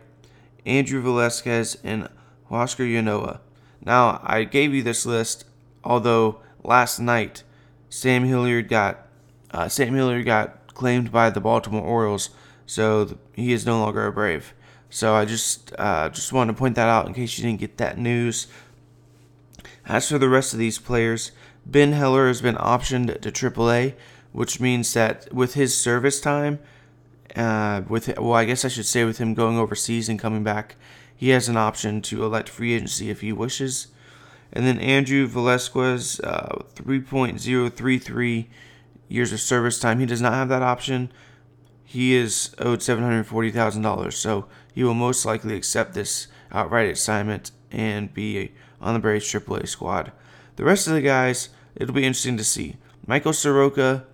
Andrew 0.66 1.00
Velazquez, 1.00 1.78
and 1.82 2.10
Oscar 2.50 2.84
Ynoa. 2.84 3.40
Now, 3.82 4.20
I 4.22 4.44
gave 4.44 4.74
you 4.74 4.82
this 4.82 5.06
list, 5.06 5.46
although 5.82 6.42
last 6.62 7.00
night 7.00 7.44
Sam 7.88 8.24
Hilliard 8.24 8.68
got 8.68 9.06
uh, 9.52 9.70
Sam 9.70 9.94
Hilliard 9.94 10.26
got 10.26 10.74
claimed 10.74 11.10
by 11.10 11.30
the 11.30 11.40
Baltimore 11.40 11.80
Orioles, 11.80 12.28
so 12.66 13.16
he 13.32 13.54
is 13.54 13.64
no 13.64 13.80
longer 13.80 14.06
a 14.06 14.12
Brave. 14.12 14.52
So 14.90 15.14
I 15.14 15.24
just 15.24 15.72
uh, 15.78 16.08
just 16.08 16.32
wanted 16.32 16.52
to 16.52 16.58
point 16.58 16.74
that 16.76 16.88
out 16.88 17.06
in 17.06 17.14
case 17.14 17.38
you 17.38 17.44
didn't 17.44 17.60
get 17.60 17.76
that 17.78 17.98
news. 17.98 18.46
As 19.86 20.08
for 20.08 20.18
the 20.18 20.28
rest 20.28 20.52
of 20.52 20.58
these 20.58 20.78
players, 20.78 21.32
Ben 21.64 21.92
Heller 21.92 22.28
has 22.28 22.40
been 22.42 22.56
optioned 22.56 23.20
to 23.20 23.30
AAA, 23.32 23.94
which 24.32 24.60
means 24.60 24.92
that 24.94 25.32
with 25.32 25.54
his 25.54 25.76
service 25.76 26.20
time, 26.20 26.58
uh, 27.36 27.82
with 27.88 28.08
well, 28.18 28.34
I 28.34 28.44
guess 28.44 28.64
I 28.64 28.68
should 28.68 28.86
say 28.86 29.04
with 29.04 29.18
him 29.18 29.34
going 29.34 29.58
overseas 29.58 30.08
and 30.08 30.18
coming 30.18 30.42
back, 30.42 30.76
he 31.14 31.30
has 31.30 31.48
an 31.48 31.56
option 31.56 32.00
to 32.02 32.24
elect 32.24 32.48
free 32.48 32.74
agency 32.74 33.10
if 33.10 33.20
he 33.20 33.32
wishes. 33.32 33.88
And 34.52 34.66
then 34.66 34.78
Andrew 34.78 35.26
Velazquez, 35.26 36.20
uh, 36.20 36.62
3.033 36.74 38.46
years 39.08 39.32
of 39.32 39.40
service 39.40 39.78
time. 39.78 39.98
He 39.98 40.06
does 40.06 40.22
not 40.22 40.32
have 40.32 40.48
that 40.48 40.62
option. 40.62 41.12
he 41.84 42.14
is 42.14 42.54
owed 42.58 42.80
$740,000. 42.80 44.12
So 44.12 44.46
he 44.78 44.84
will 44.84 44.94
most 44.94 45.26
likely 45.26 45.56
accept 45.56 45.92
this 45.92 46.28
outright 46.52 46.88
assignment 46.88 47.50
and 47.72 48.14
be 48.14 48.52
on 48.80 48.94
the 48.94 49.00
Braves 49.00 49.24
AAA 49.24 49.66
squad. 49.66 50.12
The 50.54 50.62
rest 50.62 50.86
of 50.86 50.92
the 50.92 51.00
guys, 51.00 51.48
it'll 51.74 51.96
be 51.96 52.04
interesting 52.04 52.36
to 52.36 52.44
see. 52.44 52.76
Michael 53.04 53.32
Soroka 53.32 54.06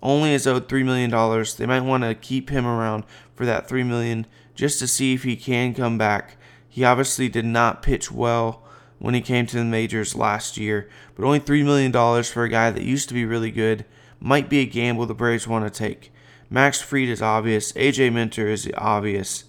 only 0.00 0.32
is 0.32 0.46
owed 0.46 0.68
$3 0.68 0.84
million. 0.84 1.10
They 1.58 1.66
might 1.66 1.84
want 1.84 2.04
to 2.04 2.14
keep 2.14 2.50
him 2.50 2.66
around 2.66 3.02
for 3.34 3.44
that 3.46 3.68
3 3.68 3.82
million 3.82 4.28
just 4.54 4.78
to 4.78 4.86
see 4.86 5.12
if 5.12 5.24
he 5.24 5.34
can 5.34 5.74
come 5.74 5.98
back. 5.98 6.36
He 6.68 6.84
obviously 6.84 7.28
did 7.28 7.44
not 7.44 7.82
pitch 7.82 8.12
well 8.12 8.62
when 9.00 9.14
he 9.14 9.22
came 9.22 9.46
to 9.46 9.56
the 9.56 9.64
majors 9.64 10.14
last 10.14 10.56
year, 10.56 10.88
but 11.16 11.24
only 11.24 11.40
$3 11.40 11.64
million 11.64 11.92
for 12.22 12.44
a 12.44 12.48
guy 12.48 12.70
that 12.70 12.84
used 12.84 13.08
to 13.08 13.14
be 13.14 13.24
really 13.24 13.50
good 13.50 13.84
might 14.20 14.48
be 14.48 14.60
a 14.60 14.66
gamble 14.66 15.04
the 15.04 15.14
Braves 15.14 15.48
want 15.48 15.64
to 15.64 15.76
take. 15.76 16.12
Max 16.48 16.80
Fried 16.80 17.08
is 17.08 17.20
obvious, 17.20 17.72
AJ 17.72 18.12
Minter 18.12 18.46
is 18.46 18.62
the 18.62 18.74
obvious, 18.76 19.46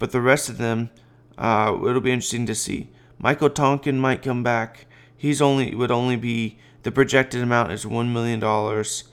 but 0.00 0.10
the 0.10 0.20
rest 0.20 0.48
of 0.48 0.58
them, 0.58 0.90
uh, 1.38 1.78
it'll 1.86 2.00
be 2.00 2.10
interesting 2.10 2.46
to 2.46 2.54
see. 2.56 2.88
Michael 3.18 3.50
Tonkin 3.50 4.00
might 4.00 4.22
come 4.22 4.42
back. 4.42 4.86
He's 5.16 5.40
only 5.40 5.72
would 5.76 5.92
only 5.92 6.16
be 6.16 6.58
the 6.82 6.90
projected 6.90 7.42
amount 7.42 7.70
is 7.70 7.86
one 7.86 8.12
million 8.12 8.40
dollars. 8.40 9.04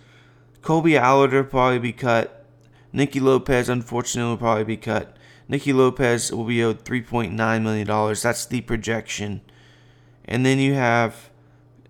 Kolby 0.61 0.99
Allard 0.99 1.49
probably 1.49 1.79
be 1.79 1.93
cut. 1.93 2.45
Nicky 2.91 3.19
Lopez, 3.19 3.69
unfortunately, 3.69 4.31
will 4.31 4.37
probably 4.37 4.63
be 4.63 4.77
cut. 4.77 5.15
Nicky 5.47 5.71
Lopez 5.71 6.31
will 6.31 6.45
be 6.45 6.63
owed 6.63 6.83
$3.9 6.83 7.61
million. 7.61 7.87
That's 7.87 8.45
the 8.45 8.61
projection. 8.61 9.41
And 10.25 10.45
then 10.45 10.59
you 10.59 10.73
have 10.73 11.29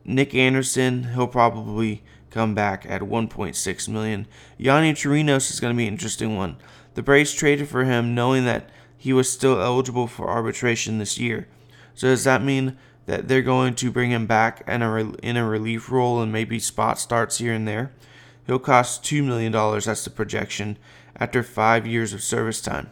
Nick 0.04 0.36
Anderson. 0.36 1.14
He'll 1.14 1.28
probably 1.28 2.04
come 2.30 2.54
back 2.54 2.86
at 2.88 3.02
1.6 3.02 3.90
million. 3.90 4.28
Yonny 4.60 4.92
Chirinos 4.92 5.50
is 5.50 5.60
going 5.60 5.74
to 5.74 5.78
be 5.78 5.88
an 5.88 5.94
interesting 5.94 6.36
one. 6.36 6.58
The 6.94 7.04
Braves 7.04 7.34
traded 7.34 7.68
for 7.68 7.84
him 7.84 8.14
knowing 8.14 8.46
that 8.46 8.70
he 8.98 9.14
was 9.14 9.30
still 9.30 9.62
eligible 9.62 10.08
for 10.08 10.30
arbitration 10.30 10.98
this 10.98 11.18
year. 11.18 11.48
So 11.94 12.08
does 12.08 12.24
that 12.24 12.44
mean 12.44 12.78
that 13.06 13.28
they're 13.28 13.42
going 13.42 13.76
to 13.76 13.92
bring 13.92 14.12
him 14.12 14.28
back 14.28 14.64
in 14.68 14.82
a 14.82 15.12
in 15.18 15.38
a 15.38 15.48
relief 15.48 15.92
role 15.92 16.22
and 16.22 16.32
maybe 16.32 16.60
spot 16.60 17.00
starts 17.00 17.38
here 17.38 17.54
and 17.54 17.68
there? 17.68 17.92
He'll 18.46 18.60
cost 18.60 19.04
two 19.04 19.24
million 19.24 19.52
dollars. 19.52 19.86
That's 19.86 20.04
the 20.04 20.10
projection 20.10 20.78
after 21.16 21.44
five 21.44 21.86
years 21.86 22.14
of 22.14 22.24
service 22.24 22.62
time. 22.62 22.90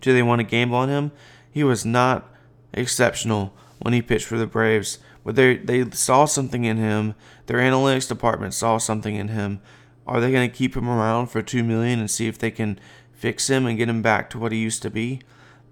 Do 0.00 0.12
they 0.12 0.22
want 0.22 0.40
to 0.40 0.44
gamble 0.44 0.76
on 0.76 0.88
him? 0.88 1.12
He 1.50 1.64
was 1.64 1.84
not 1.84 2.32
exceptional 2.72 3.54
when 3.78 3.94
he 3.94 4.02
pitched 4.02 4.26
for 4.26 4.38
the 4.38 4.46
Braves, 4.46 4.98
but 5.24 5.36
they 5.36 5.56
they 5.56 5.88
saw 5.90 6.24
something 6.24 6.64
in 6.64 6.76
him. 6.76 7.14
Their 7.46 7.58
analytics 7.58 8.08
department 8.08 8.54
saw 8.54 8.78
something 8.78 9.14
in 9.14 9.28
him. 9.28 9.60
Are 10.06 10.20
they 10.20 10.32
going 10.32 10.50
to 10.50 10.56
keep 10.56 10.76
him 10.76 10.88
around 10.88 11.28
for 11.28 11.42
two 11.42 11.62
million 11.62 11.98
and 11.98 12.10
see 12.10 12.26
if 12.26 12.38
they 12.38 12.50
can 12.50 12.78
fix 13.24 13.48
him 13.48 13.64
and 13.64 13.78
get 13.78 13.88
him 13.88 14.02
back 14.02 14.28
to 14.28 14.38
what 14.38 14.52
he 14.52 14.58
used 14.58 14.82
to 14.82 14.90
be? 14.90 15.18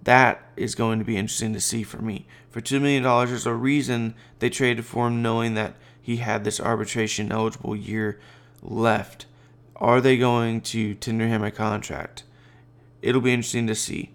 That 0.04 0.42
is 0.56 0.74
going 0.74 0.98
to 1.00 1.04
be 1.04 1.18
interesting 1.18 1.52
to 1.52 1.60
see 1.60 1.82
for 1.82 2.00
me. 2.00 2.26
For 2.48 2.62
two 2.62 2.80
million 2.80 3.02
dollars, 3.02 3.28
there's 3.28 3.44
a 3.44 3.52
reason 3.52 4.14
they 4.38 4.48
traded 4.48 4.86
for 4.86 5.08
him, 5.08 5.20
knowing 5.20 5.52
that 5.52 5.74
he 6.00 6.16
had 6.16 6.44
this 6.44 6.58
arbitration 6.58 7.30
eligible 7.30 7.76
year 7.76 8.18
left. 8.62 9.26
Are 9.76 10.00
they 10.00 10.16
going 10.16 10.62
to 10.62 10.94
tender 10.94 11.26
him 11.26 11.44
a 11.44 11.50
contract? 11.50 12.24
It'll 13.02 13.20
be 13.20 13.34
interesting 13.34 13.66
to 13.66 13.74
see. 13.74 14.12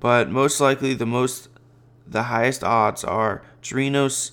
But 0.00 0.28
most 0.28 0.60
likely, 0.60 0.92
the 0.92 1.06
most, 1.06 1.48
the 2.04 2.24
highest 2.24 2.64
odds 2.64 3.04
are 3.04 3.44
Chirinos, 3.62 4.32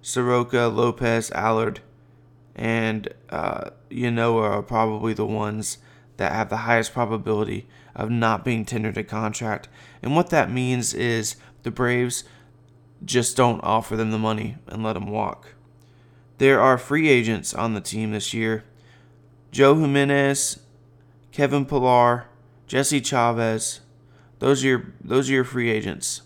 Soroka, 0.00 0.68
Lopez, 0.68 1.32
Allard, 1.32 1.80
and 2.54 3.08
uh, 3.30 3.70
Ynoa 3.90 4.42
are 4.48 4.62
probably 4.62 5.12
the 5.12 5.26
ones 5.26 5.78
that 6.18 6.32
have 6.32 6.50
the 6.50 6.58
highest 6.58 6.92
probability 6.92 7.66
of 7.96 8.10
not 8.10 8.44
being 8.44 8.64
tendered 8.64 8.98
a 8.98 9.02
contract. 9.02 9.68
And 10.02 10.14
what 10.14 10.30
that 10.30 10.50
means 10.50 10.92
is 10.92 11.36
the 11.62 11.70
Braves 11.70 12.24
just 13.04 13.36
don't 13.36 13.60
offer 13.64 13.96
them 13.96 14.10
the 14.10 14.18
money 14.18 14.56
and 14.66 14.82
let 14.82 14.92
them 14.92 15.06
walk. 15.08 15.54
There 16.38 16.60
are 16.60 16.78
free 16.78 17.08
agents 17.08 17.54
on 17.54 17.74
the 17.74 17.80
team 17.80 18.12
this 18.12 18.34
year 18.34 18.64
Joe 19.50 19.74
Jimenez, 19.74 20.60
Kevin 21.32 21.64
Pillar, 21.64 22.26
Jesse 22.66 23.00
Chavez. 23.00 23.80
Those 24.38 24.62
are 24.62 24.68
your 24.68 24.92
those 25.02 25.30
are 25.30 25.32
your 25.32 25.44
free 25.44 25.70
agents. 25.70 26.22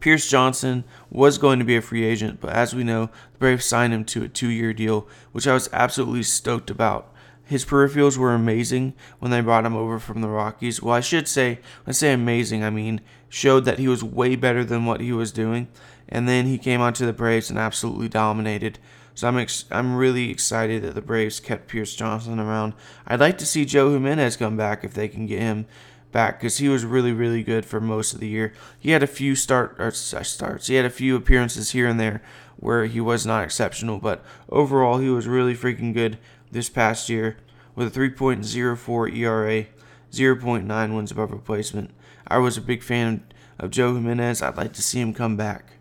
Pierce 0.00 0.30
Johnson 0.30 0.84
was 1.10 1.36
going 1.36 1.58
to 1.58 1.64
be 1.64 1.76
a 1.76 1.82
free 1.82 2.04
agent, 2.04 2.40
but 2.40 2.54
as 2.54 2.74
we 2.74 2.82
know, 2.82 3.10
the 3.32 3.38
Braves 3.38 3.66
signed 3.66 3.92
him 3.92 4.04
to 4.06 4.24
a 4.24 4.28
two-year 4.28 4.72
deal, 4.72 5.06
which 5.32 5.46
I 5.46 5.52
was 5.52 5.68
absolutely 5.74 6.22
stoked 6.22 6.70
about. 6.70 7.12
His 7.50 7.64
peripherals 7.64 8.16
were 8.16 8.32
amazing 8.32 8.94
when 9.18 9.32
they 9.32 9.40
brought 9.40 9.66
him 9.66 9.74
over 9.74 9.98
from 9.98 10.20
the 10.20 10.28
Rockies. 10.28 10.80
Well, 10.80 10.94
I 10.94 11.00
should 11.00 11.26
say, 11.26 11.54
when 11.82 11.88
I 11.88 11.90
say 11.90 12.12
amazing, 12.12 12.62
I 12.62 12.70
mean 12.70 13.00
showed 13.28 13.64
that 13.64 13.80
he 13.80 13.88
was 13.88 14.04
way 14.04 14.36
better 14.36 14.64
than 14.64 14.84
what 14.84 15.00
he 15.00 15.12
was 15.12 15.32
doing. 15.32 15.66
And 16.08 16.28
then 16.28 16.46
he 16.46 16.58
came 16.58 16.80
onto 16.80 17.04
the 17.04 17.12
Braves 17.12 17.50
and 17.50 17.58
absolutely 17.58 18.08
dominated. 18.08 18.78
So 19.16 19.26
I'm 19.26 19.36
ex- 19.36 19.64
I'm 19.68 19.96
really 19.96 20.30
excited 20.30 20.84
that 20.84 20.94
the 20.94 21.02
Braves 21.02 21.40
kept 21.40 21.66
Pierce 21.66 21.96
Johnson 21.96 22.38
around. 22.38 22.72
I'd 23.04 23.18
like 23.18 23.36
to 23.38 23.46
see 23.46 23.64
Joe 23.64 23.92
Jimenez 23.92 24.36
come 24.36 24.56
back 24.56 24.84
if 24.84 24.94
they 24.94 25.08
can 25.08 25.26
get 25.26 25.40
him 25.40 25.66
back 26.12 26.38
because 26.38 26.58
he 26.58 26.68
was 26.68 26.84
really 26.84 27.12
really 27.12 27.42
good 27.42 27.66
for 27.66 27.80
most 27.80 28.14
of 28.14 28.20
the 28.20 28.28
year. 28.28 28.52
He 28.78 28.92
had 28.92 29.02
a 29.02 29.08
few 29.08 29.34
start 29.34 29.74
or 29.80 29.88
uh, 29.88 29.90
starts. 29.90 30.68
He 30.68 30.76
had 30.76 30.86
a 30.86 30.90
few 30.90 31.16
appearances 31.16 31.72
here 31.72 31.88
and 31.88 31.98
there 31.98 32.22
where 32.58 32.84
he 32.84 33.00
was 33.00 33.26
not 33.26 33.42
exceptional, 33.42 33.98
but 33.98 34.24
overall 34.48 34.98
he 34.98 35.08
was 35.08 35.26
really 35.26 35.56
freaking 35.56 35.92
good 35.92 36.16
this 36.50 36.68
past 36.68 37.08
year 37.08 37.36
with 37.74 37.96
a 37.96 37.98
3.04 37.98 39.16
ERA, 39.16 39.66
0.9 40.12 40.94
wins 40.94 41.10
above 41.10 41.30
replacement. 41.30 41.90
I 42.26 42.38
was 42.38 42.56
a 42.56 42.62
big 42.62 42.82
fan 42.82 43.24
of 43.58 43.70
Joe 43.70 43.94
Jimenez. 43.94 44.42
I'd 44.42 44.56
like 44.56 44.72
to 44.74 44.82
see 44.82 45.00
him 45.00 45.14
come 45.14 45.36
back. 45.36 45.74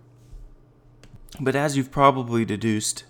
But 1.40 1.56
as 1.56 1.78
you've 1.78 1.92
probably 1.92 2.46
deduced, 2.46 3.06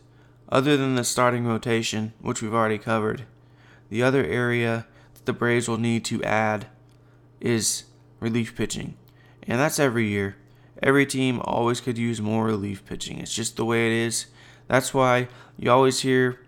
other 0.50 0.78
than 0.78 0.96
the 0.96 1.04
starting 1.04 1.46
rotation, 1.46 2.14
which 2.22 2.42
we've 2.42 2.54
already 2.54 2.78
covered, 2.78 3.24
the 3.90 4.04
other 4.04 4.24
area 4.24 4.86
that 5.14 5.26
the 5.26 5.34
Braves 5.34 5.68
will 5.68 5.78
need 5.78 6.06
to 6.06 6.24
add 6.24 6.68
is 7.40 7.86
relief 8.20 8.56
pitching. 8.56 8.96
And 9.44 9.60
that's 9.60 9.80
every 9.80 10.08
year. 10.08 10.36
Every 10.82 11.06
team 11.06 11.42
always 11.44 11.82
could 11.82 11.98
use 11.98 12.22
more 12.22 12.46
relief 12.46 12.86
pitching. 12.86 13.20
It's 13.20 13.36
just 13.36 13.58
the 13.58 13.66
way 13.66 13.88
it 13.88 14.06
is. 14.06 14.28
That's 14.68 14.94
why 14.94 15.28
you 15.58 15.72
always 15.72 16.02
hear 16.02 16.40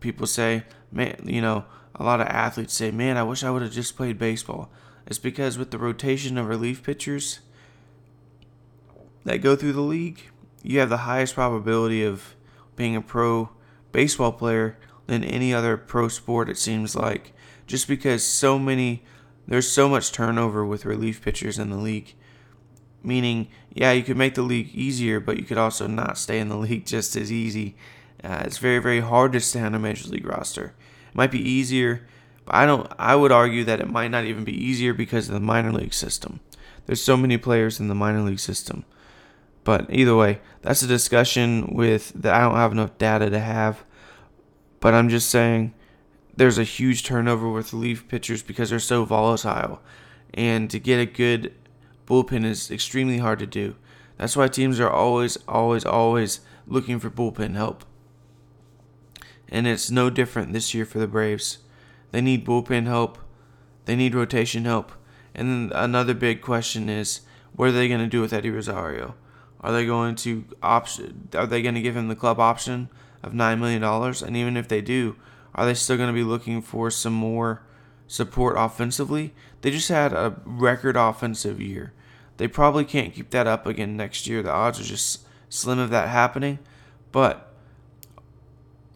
people 0.00 0.26
say, 0.26 0.64
man, 0.90 1.20
you 1.24 1.40
know, 1.40 1.64
a 1.94 2.04
lot 2.04 2.20
of 2.20 2.26
athletes 2.28 2.74
say, 2.74 2.90
man, 2.90 3.16
I 3.16 3.22
wish 3.22 3.44
I 3.44 3.50
would 3.50 3.62
have 3.62 3.72
just 3.72 3.96
played 3.96 4.18
baseball. 4.18 4.70
It's 5.06 5.18
because 5.18 5.58
with 5.58 5.70
the 5.70 5.78
rotation 5.78 6.38
of 6.38 6.48
relief 6.48 6.82
pitchers 6.82 7.40
that 9.24 9.38
go 9.38 9.56
through 9.56 9.72
the 9.72 9.80
league, 9.80 10.30
you 10.62 10.78
have 10.78 10.88
the 10.88 10.98
highest 10.98 11.34
probability 11.34 12.04
of 12.04 12.34
being 12.76 12.96
a 12.96 13.02
pro 13.02 13.50
baseball 13.90 14.32
player 14.32 14.78
than 15.06 15.24
any 15.24 15.52
other 15.52 15.76
pro 15.76 16.08
sport, 16.08 16.48
it 16.48 16.58
seems 16.58 16.96
like. 16.96 17.32
Just 17.66 17.88
because 17.88 18.24
so 18.24 18.58
many, 18.58 19.02
there's 19.46 19.70
so 19.70 19.88
much 19.88 20.12
turnover 20.12 20.64
with 20.64 20.84
relief 20.84 21.22
pitchers 21.22 21.58
in 21.58 21.70
the 21.70 21.76
league. 21.76 22.14
Meaning, 23.02 23.48
yeah, 23.72 23.92
you 23.92 24.02
could 24.02 24.16
make 24.16 24.34
the 24.34 24.42
league 24.42 24.74
easier, 24.74 25.18
but 25.18 25.36
you 25.36 25.44
could 25.44 25.58
also 25.58 25.86
not 25.86 26.18
stay 26.18 26.38
in 26.38 26.48
the 26.48 26.56
league 26.68 26.86
just 26.86 27.16
as 27.16 27.32
easy. 27.32 27.76
Uh, 28.24 28.42
it's 28.44 28.58
very, 28.58 28.78
very 28.78 29.00
hard 29.00 29.32
to 29.32 29.40
stay 29.40 29.60
on 29.60 29.74
a 29.74 29.78
major 29.78 30.08
league 30.08 30.26
roster. 30.26 30.74
It 31.08 31.14
might 31.14 31.30
be 31.30 31.40
easier, 31.40 32.06
but 32.44 32.54
I 32.54 32.66
don't. 32.66 32.90
I 32.98 33.16
would 33.16 33.32
argue 33.32 33.64
that 33.64 33.80
it 33.80 33.90
might 33.90 34.10
not 34.10 34.24
even 34.24 34.44
be 34.44 34.64
easier 34.64 34.94
because 34.94 35.28
of 35.28 35.34
the 35.34 35.40
minor 35.40 35.72
league 35.72 35.94
system. 35.94 36.40
There's 36.86 37.02
so 37.02 37.16
many 37.16 37.36
players 37.36 37.80
in 37.80 37.88
the 37.88 37.94
minor 37.94 38.22
league 38.22 38.40
system. 38.40 38.84
But 39.64 39.86
either 39.90 40.16
way, 40.16 40.40
that's 40.62 40.82
a 40.82 40.88
discussion 40.88 41.74
with 41.74 42.12
that 42.14 42.34
I 42.34 42.40
don't 42.40 42.56
have 42.56 42.72
enough 42.72 42.98
data 42.98 43.30
to 43.30 43.38
have. 43.38 43.84
But 44.80 44.94
I'm 44.94 45.08
just 45.08 45.30
saying 45.30 45.74
there's 46.36 46.58
a 46.58 46.64
huge 46.64 47.04
turnover 47.04 47.48
with 47.48 47.72
relief 47.72 48.08
pitchers 48.08 48.42
because 48.42 48.70
they're 48.70 48.80
so 48.80 49.04
volatile. 49.04 49.80
And 50.34 50.68
to 50.70 50.80
get 50.80 50.98
a 50.98 51.06
good 51.06 51.54
bullpen 52.06 52.44
is 52.44 52.70
extremely 52.70 53.18
hard 53.18 53.38
to 53.38 53.46
do. 53.46 53.76
That's 54.16 54.36
why 54.36 54.48
teams 54.48 54.80
are 54.80 54.90
always, 54.90 55.36
always, 55.46 55.84
always 55.84 56.40
looking 56.66 56.98
for 56.98 57.10
bullpen 57.10 57.54
help 57.54 57.84
and 59.52 59.66
it's 59.66 59.90
no 59.90 60.10
different 60.10 60.52
this 60.52 60.74
year 60.74 60.84
for 60.84 60.98
the 60.98 61.06
Braves. 61.06 61.58
They 62.10 62.20
need 62.20 62.44
bullpen 62.44 62.86
help, 62.86 63.18
they 63.84 63.94
need 63.94 64.14
rotation 64.14 64.64
help, 64.64 64.90
and 65.34 65.70
another 65.72 66.14
big 66.14 66.40
question 66.40 66.88
is 66.88 67.20
what 67.54 67.68
are 67.68 67.72
they 67.72 67.86
going 67.88 68.00
to 68.00 68.06
do 68.06 68.20
with 68.20 68.32
Eddie 68.32 68.50
Rosario? 68.50 69.14
Are 69.60 69.72
they 69.72 69.86
going 69.86 70.16
to 70.16 70.44
option? 70.62 71.28
Are 71.34 71.46
they 71.46 71.62
going 71.62 71.74
to 71.74 71.82
give 71.82 71.96
him 71.96 72.08
the 72.08 72.16
club 72.16 72.40
option 72.40 72.88
of 73.22 73.34
nine 73.34 73.60
million 73.60 73.82
dollars? 73.82 74.22
And 74.22 74.36
even 74.36 74.56
if 74.56 74.66
they 74.66 74.80
do, 74.80 75.16
are 75.54 75.66
they 75.66 75.74
still 75.74 75.96
going 75.96 76.08
to 76.08 76.14
be 76.14 76.24
looking 76.24 76.62
for 76.62 76.90
some 76.90 77.12
more 77.12 77.62
support 78.08 78.56
offensively? 78.58 79.34
They 79.60 79.70
just 79.70 79.88
had 79.88 80.12
a 80.12 80.36
record 80.44 80.96
offensive 80.96 81.60
year. 81.60 81.92
They 82.38 82.48
probably 82.48 82.84
can't 82.84 83.14
keep 83.14 83.30
that 83.30 83.46
up 83.46 83.66
again 83.66 83.96
next 83.96 84.26
year. 84.26 84.42
The 84.42 84.50
odds 84.50 84.80
are 84.80 84.84
just 84.84 85.20
slim 85.48 85.78
of 85.78 85.90
that 85.90 86.08
happening. 86.08 86.58
But 87.12 87.51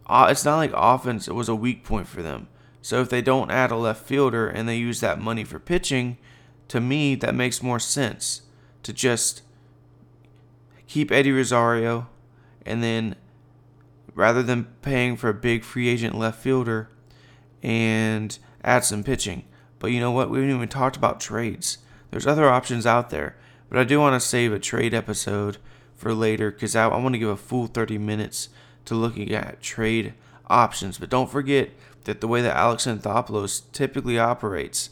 Uh, 0.07 0.29
it's 0.31 0.45
not 0.45 0.57
like 0.57 0.73
offense 0.75 1.29
was 1.29 1.49
a 1.49 1.55
weak 1.55 1.85
point 1.85 2.07
for 2.07 2.23
them. 2.23 2.49
So 2.81 3.01
if 3.01 3.11
they 3.11 3.21
don't 3.21 3.51
add 3.51 3.73
a 3.73 3.77
left 3.77 4.07
fielder 4.07 4.47
and 4.47 4.69
they 4.69 4.77
use 4.77 5.01
that 5.01 5.21
money 5.21 5.43
for 5.43 5.59
pitching, 5.59 6.19
to 6.69 6.81
me 6.81 7.15
that 7.17 7.35
makes 7.35 7.63
more 7.63 7.81
sense 7.81 8.43
to 8.85 8.93
just 8.93 9.43
keep 10.87 11.11
Eddie 11.11 11.33
Rosario 11.33 12.09
and 12.65 12.83
then 12.83 13.17
rather 14.15 14.43
than 14.43 14.65
paying 14.83 15.17
for 15.17 15.29
a 15.29 15.35
big 15.35 15.65
free 15.65 15.89
agent 15.89 16.17
left 16.17 16.41
fielder 16.41 16.89
and 17.63 18.39
add 18.63 18.85
some 18.85 19.03
pitching. 19.03 19.45
But 19.79 19.91
you 19.91 20.01
know 20.01 20.13
what? 20.13 20.31
We 20.31 20.39
haven't 20.39 20.55
even 20.55 20.69
talked 20.69 20.97
about 20.97 21.21
trades. 21.21 21.79
There's 22.11 22.27
other 22.27 22.49
options 22.49 22.87
out 22.87 23.11
there, 23.11 23.37
but 23.69 23.79
I 23.79 23.85
do 23.85 23.99
want 24.01 24.21
to 24.21 24.27
save 24.27 24.53
a 24.53 24.59
trade 24.59 24.95
episode 24.95 25.59
for 25.97 26.15
later 26.15 26.51
because 26.51 26.77
I, 26.77 26.89
I 26.89 26.99
want 26.99 27.15
to 27.15 27.19
give 27.19 27.29
a 27.29 27.37
full 27.37 27.67
30 27.67 27.99
minutes 27.99 28.49
to 28.87 28.95
looking 28.95 29.33
at 29.33 29.61
trade 29.61 30.15
options. 30.49 30.99
But 30.99 31.11
don't 31.11 31.31
forget 31.31 31.71
that 32.05 32.21
the 32.21 32.29
way 32.29 32.41
that 32.41 32.57
Alex 32.57 32.87
Anthopoulos 32.87 33.63
typically 33.73 34.19
operates 34.19 34.91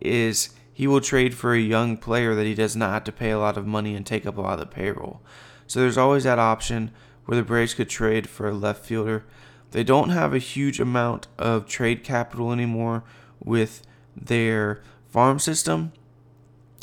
is 0.00 0.50
he 0.72 0.86
will 0.86 1.00
trade 1.00 1.34
for 1.34 1.54
a 1.54 1.60
young 1.60 1.96
player 1.96 2.34
that 2.34 2.44
he 2.44 2.54
does 2.54 2.76
not 2.76 2.92
have 2.92 3.04
to 3.04 3.12
pay 3.12 3.30
a 3.30 3.38
lot 3.38 3.56
of 3.56 3.66
money 3.66 3.94
and 3.94 4.04
take 4.04 4.26
up 4.26 4.36
a 4.36 4.40
lot 4.40 4.54
of 4.54 4.60
the 4.60 4.66
payroll. 4.66 5.22
So 5.66 5.80
there's 5.80 5.96
always 5.96 6.24
that 6.24 6.38
option 6.38 6.90
where 7.24 7.36
the 7.36 7.44
Braves 7.44 7.74
could 7.74 7.88
trade 7.88 8.28
for 8.28 8.48
a 8.48 8.54
left 8.54 8.84
fielder. 8.84 9.24
They 9.70 9.84
don't 9.84 10.10
have 10.10 10.34
a 10.34 10.38
huge 10.38 10.78
amount 10.78 11.28
of 11.38 11.66
trade 11.66 12.04
capital 12.04 12.52
anymore 12.52 13.04
with 13.42 13.86
their 14.14 14.82
farm 15.08 15.38
system, 15.38 15.92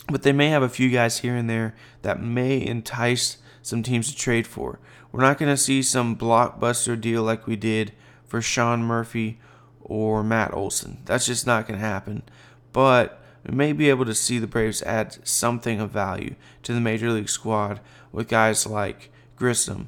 but 0.07 0.23
they 0.23 0.33
may 0.33 0.49
have 0.49 0.63
a 0.63 0.69
few 0.69 0.89
guys 0.89 1.19
here 1.19 1.35
and 1.35 1.49
there 1.49 1.75
that 2.01 2.21
may 2.21 2.65
entice 2.65 3.37
some 3.61 3.83
teams 3.83 4.11
to 4.11 4.17
trade 4.17 4.47
for. 4.47 4.79
We're 5.13 5.21
not 5.21 5.37
going 5.37 5.53
to 5.53 5.57
see 5.57 5.83
some 5.83 6.17
blockbuster 6.17 6.99
deal 6.99 7.21
like 7.21 7.45
we 7.45 7.55
did 7.55 7.93
for 8.25 8.41
Sean 8.41 8.83
Murphy 8.83 9.39
or 9.79 10.23
Matt 10.23 10.53
Olson. 10.55 11.03
That's 11.05 11.27
just 11.27 11.45
not 11.45 11.67
going 11.67 11.79
to 11.79 11.85
happen. 11.85 12.23
But 12.71 13.23
we 13.45 13.53
may 13.55 13.73
be 13.73 13.91
able 13.91 14.05
to 14.05 14.15
see 14.15 14.39
the 14.39 14.47
Braves 14.47 14.81
add 14.81 15.25
something 15.25 15.79
of 15.79 15.91
value 15.91 16.33
to 16.63 16.73
the 16.73 16.81
major 16.81 17.11
league 17.11 17.29
squad 17.29 17.79
with 18.11 18.27
guys 18.27 18.65
like 18.65 19.11
Grissom. 19.35 19.87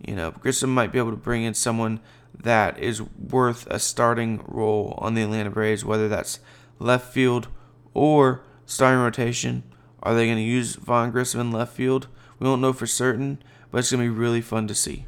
You 0.00 0.14
know, 0.14 0.30
Grissom 0.30 0.72
might 0.72 0.90
be 0.90 0.98
able 0.98 1.10
to 1.10 1.16
bring 1.18 1.42
in 1.42 1.52
someone 1.52 2.00
that 2.34 2.78
is 2.78 3.02
worth 3.02 3.66
a 3.66 3.78
starting 3.78 4.42
role 4.46 4.94
on 5.02 5.12
the 5.12 5.22
Atlanta 5.22 5.50
Braves, 5.50 5.84
whether 5.84 6.08
that's 6.08 6.40
left 6.78 7.12
field 7.12 7.48
or 7.92 8.42
starting 8.64 9.00
rotation. 9.00 9.64
Are 10.02 10.14
they 10.14 10.24
going 10.24 10.38
to 10.38 10.42
use 10.42 10.76
Vaughn 10.76 11.10
Grissom 11.10 11.42
in 11.42 11.52
left 11.52 11.74
field? 11.74 12.08
We 12.38 12.44
don't 12.44 12.62
know 12.62 12.72
for 12.72 12.86
certain, 12.86 13.42
but 13.76 13.80
it's 13.80 13.90
going 13.90 14.02
to 14.02 14.10
be 14.10 14.18
really 14.18 14.40
fun 14.40 14.66
to 14.66 14.74
see. 14.74 15.04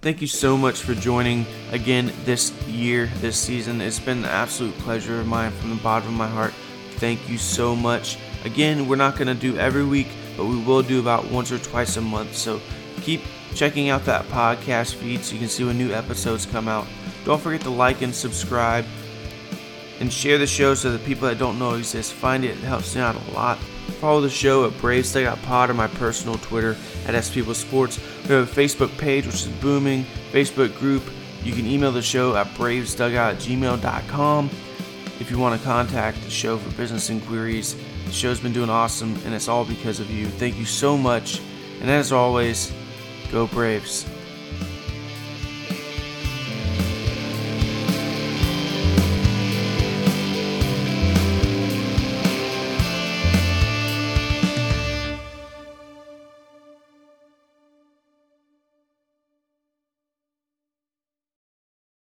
Thank 0.00 0.20
you 0.20 0.28
so 0.28 0.56
much 0.56 0.78
for 0.78 0.94
joining 0.94 1.44
again 1.72 2.12
this 2.24 2.52
year, 2.68 3.06
this 3.16 3.36
season. 3.36 3.80
It's 3.80 3.98
been 3.98 4.18
an 4.18 4.26
absolute 4.26 4.78
pleasure 4.78 5.18
of 5.18 5.26
mine 5.26 5.50
from 5.50 5.70
the 5.70 5.82
bottom 5.82 6.10
of 6.10 6.14
my 6.14 6.28
heart. 6.28 6.54
Thank 6.98 7.28
you 7.28 7.36
so 7.36 7.74
much. 7.74 8.16
Again, 8.44 8.86
we're 8.86 8.94
not 8.94 9.16
going 9.16 9.26
to 9.26 9.34
do 9.34 9.58
every 9.58 9.84
week, 9.84 10.06
but 10.36 10.46
we 10.46 10.62
will 10.62 10.82
do 10.82 11.00
about 11.00 11.28
once 11.28 11.50
or 11.50 11.58
twice 11.58 11.96
a 11.96 12.00
month. 12.00 12.36
So 12.36 12.60
keep 13.02 13.22
checking 13.56 13.88
out 13.88 14.04
that 14.04 14.24
podcast 14.26 14.94
feed 14.94 15.24
so 15.24 15.32
you 15.32 15.40
can 15.40 15.48
see 15.48 15.64
when 15.64 15.76
new 15.76 15.92
episodes 15.92 16.46
come 16.46 16.68
out. 16.68 16.86
Don't 17.24 17.42
forget 17.42 17.62
to 17.62 17.70
like 17.70 18.02
and 18.02 18.14
subscribe 18.14 18.84
and 20.00 20.12
share 20.12 20.38
the 20.38 20.46
show 20.46 20.74
so 20.74 20.90
that 20.90 21.04
people 21.04 21.28
that 21.28 21.38
don't 21.38 21.58
know 21.58 21.74
exist 21.74 22.14
find 22.14 22.44
it. 22.44 22.50
It 22.50 22.64
helps 22.64 22.94
me 22.94 23.02
out 23.02 23.14
a 23.14 23.30
lot. 23.32 23.58
Follow 24.00 24.20
the 24.20 24.30
show 24.30 24.66
at 24.66 24.76
Braves 24.78 25.12
Dugout 25.12 25.40
Pod 25.42 25.70
or 25.70 25.74
my 25.74 25.86
personal 25.86 26.36
Twitter 26.36 26.76
at 27.06 27.22
Sports. 27.22 28.00
We 28.26 28.34
have 28.34 28.50
a 28.50 28.60
Facebook 28.60 28.96
page 28.98 29.26
which 29.26 29.34
is 29.34 29.48
booming, 29.60 30.04
Facebook 30.32 30.76
group. 30.78 31.02
You 31.42 31.52
can 31.52 31.66
email 31.66 31.92
the 31.92 32.02
show 32.02 32.34
at 32.36 32.46
bravesdugout 32.48 33.34
at 33.34 33.36
gmail.com 33.36 34.50
if 35.20 35.30
you 35.30 35.38
want 35.38 35.58
to 35.58 35.64
contact 35.64 36.22
the 36.22 36.30
show 36.30 36.56
for 36.56 36.74
business 36.76 37.10
inquiries. 37.10 37.76
The 38.06 38.12
show's 38.12 38.40
been 38.40 38.52
doing 38.52 38.70
awesome, 38.70 39.14
and 39.24 39.34
it's 39.34 39.48
all 39.48 39.64
because 39.64 40.00
of 40.00 40.10
you. 40.10 40.26
Thank 40.26 40.58
you 40.58 40.64
so 40.64 40.96
much. 40.96 41.40
And 41.80 41.90
as 41.90 42.10
always, 42.10 42.72
go 43.30 43.46
Braves. 43.46 44.09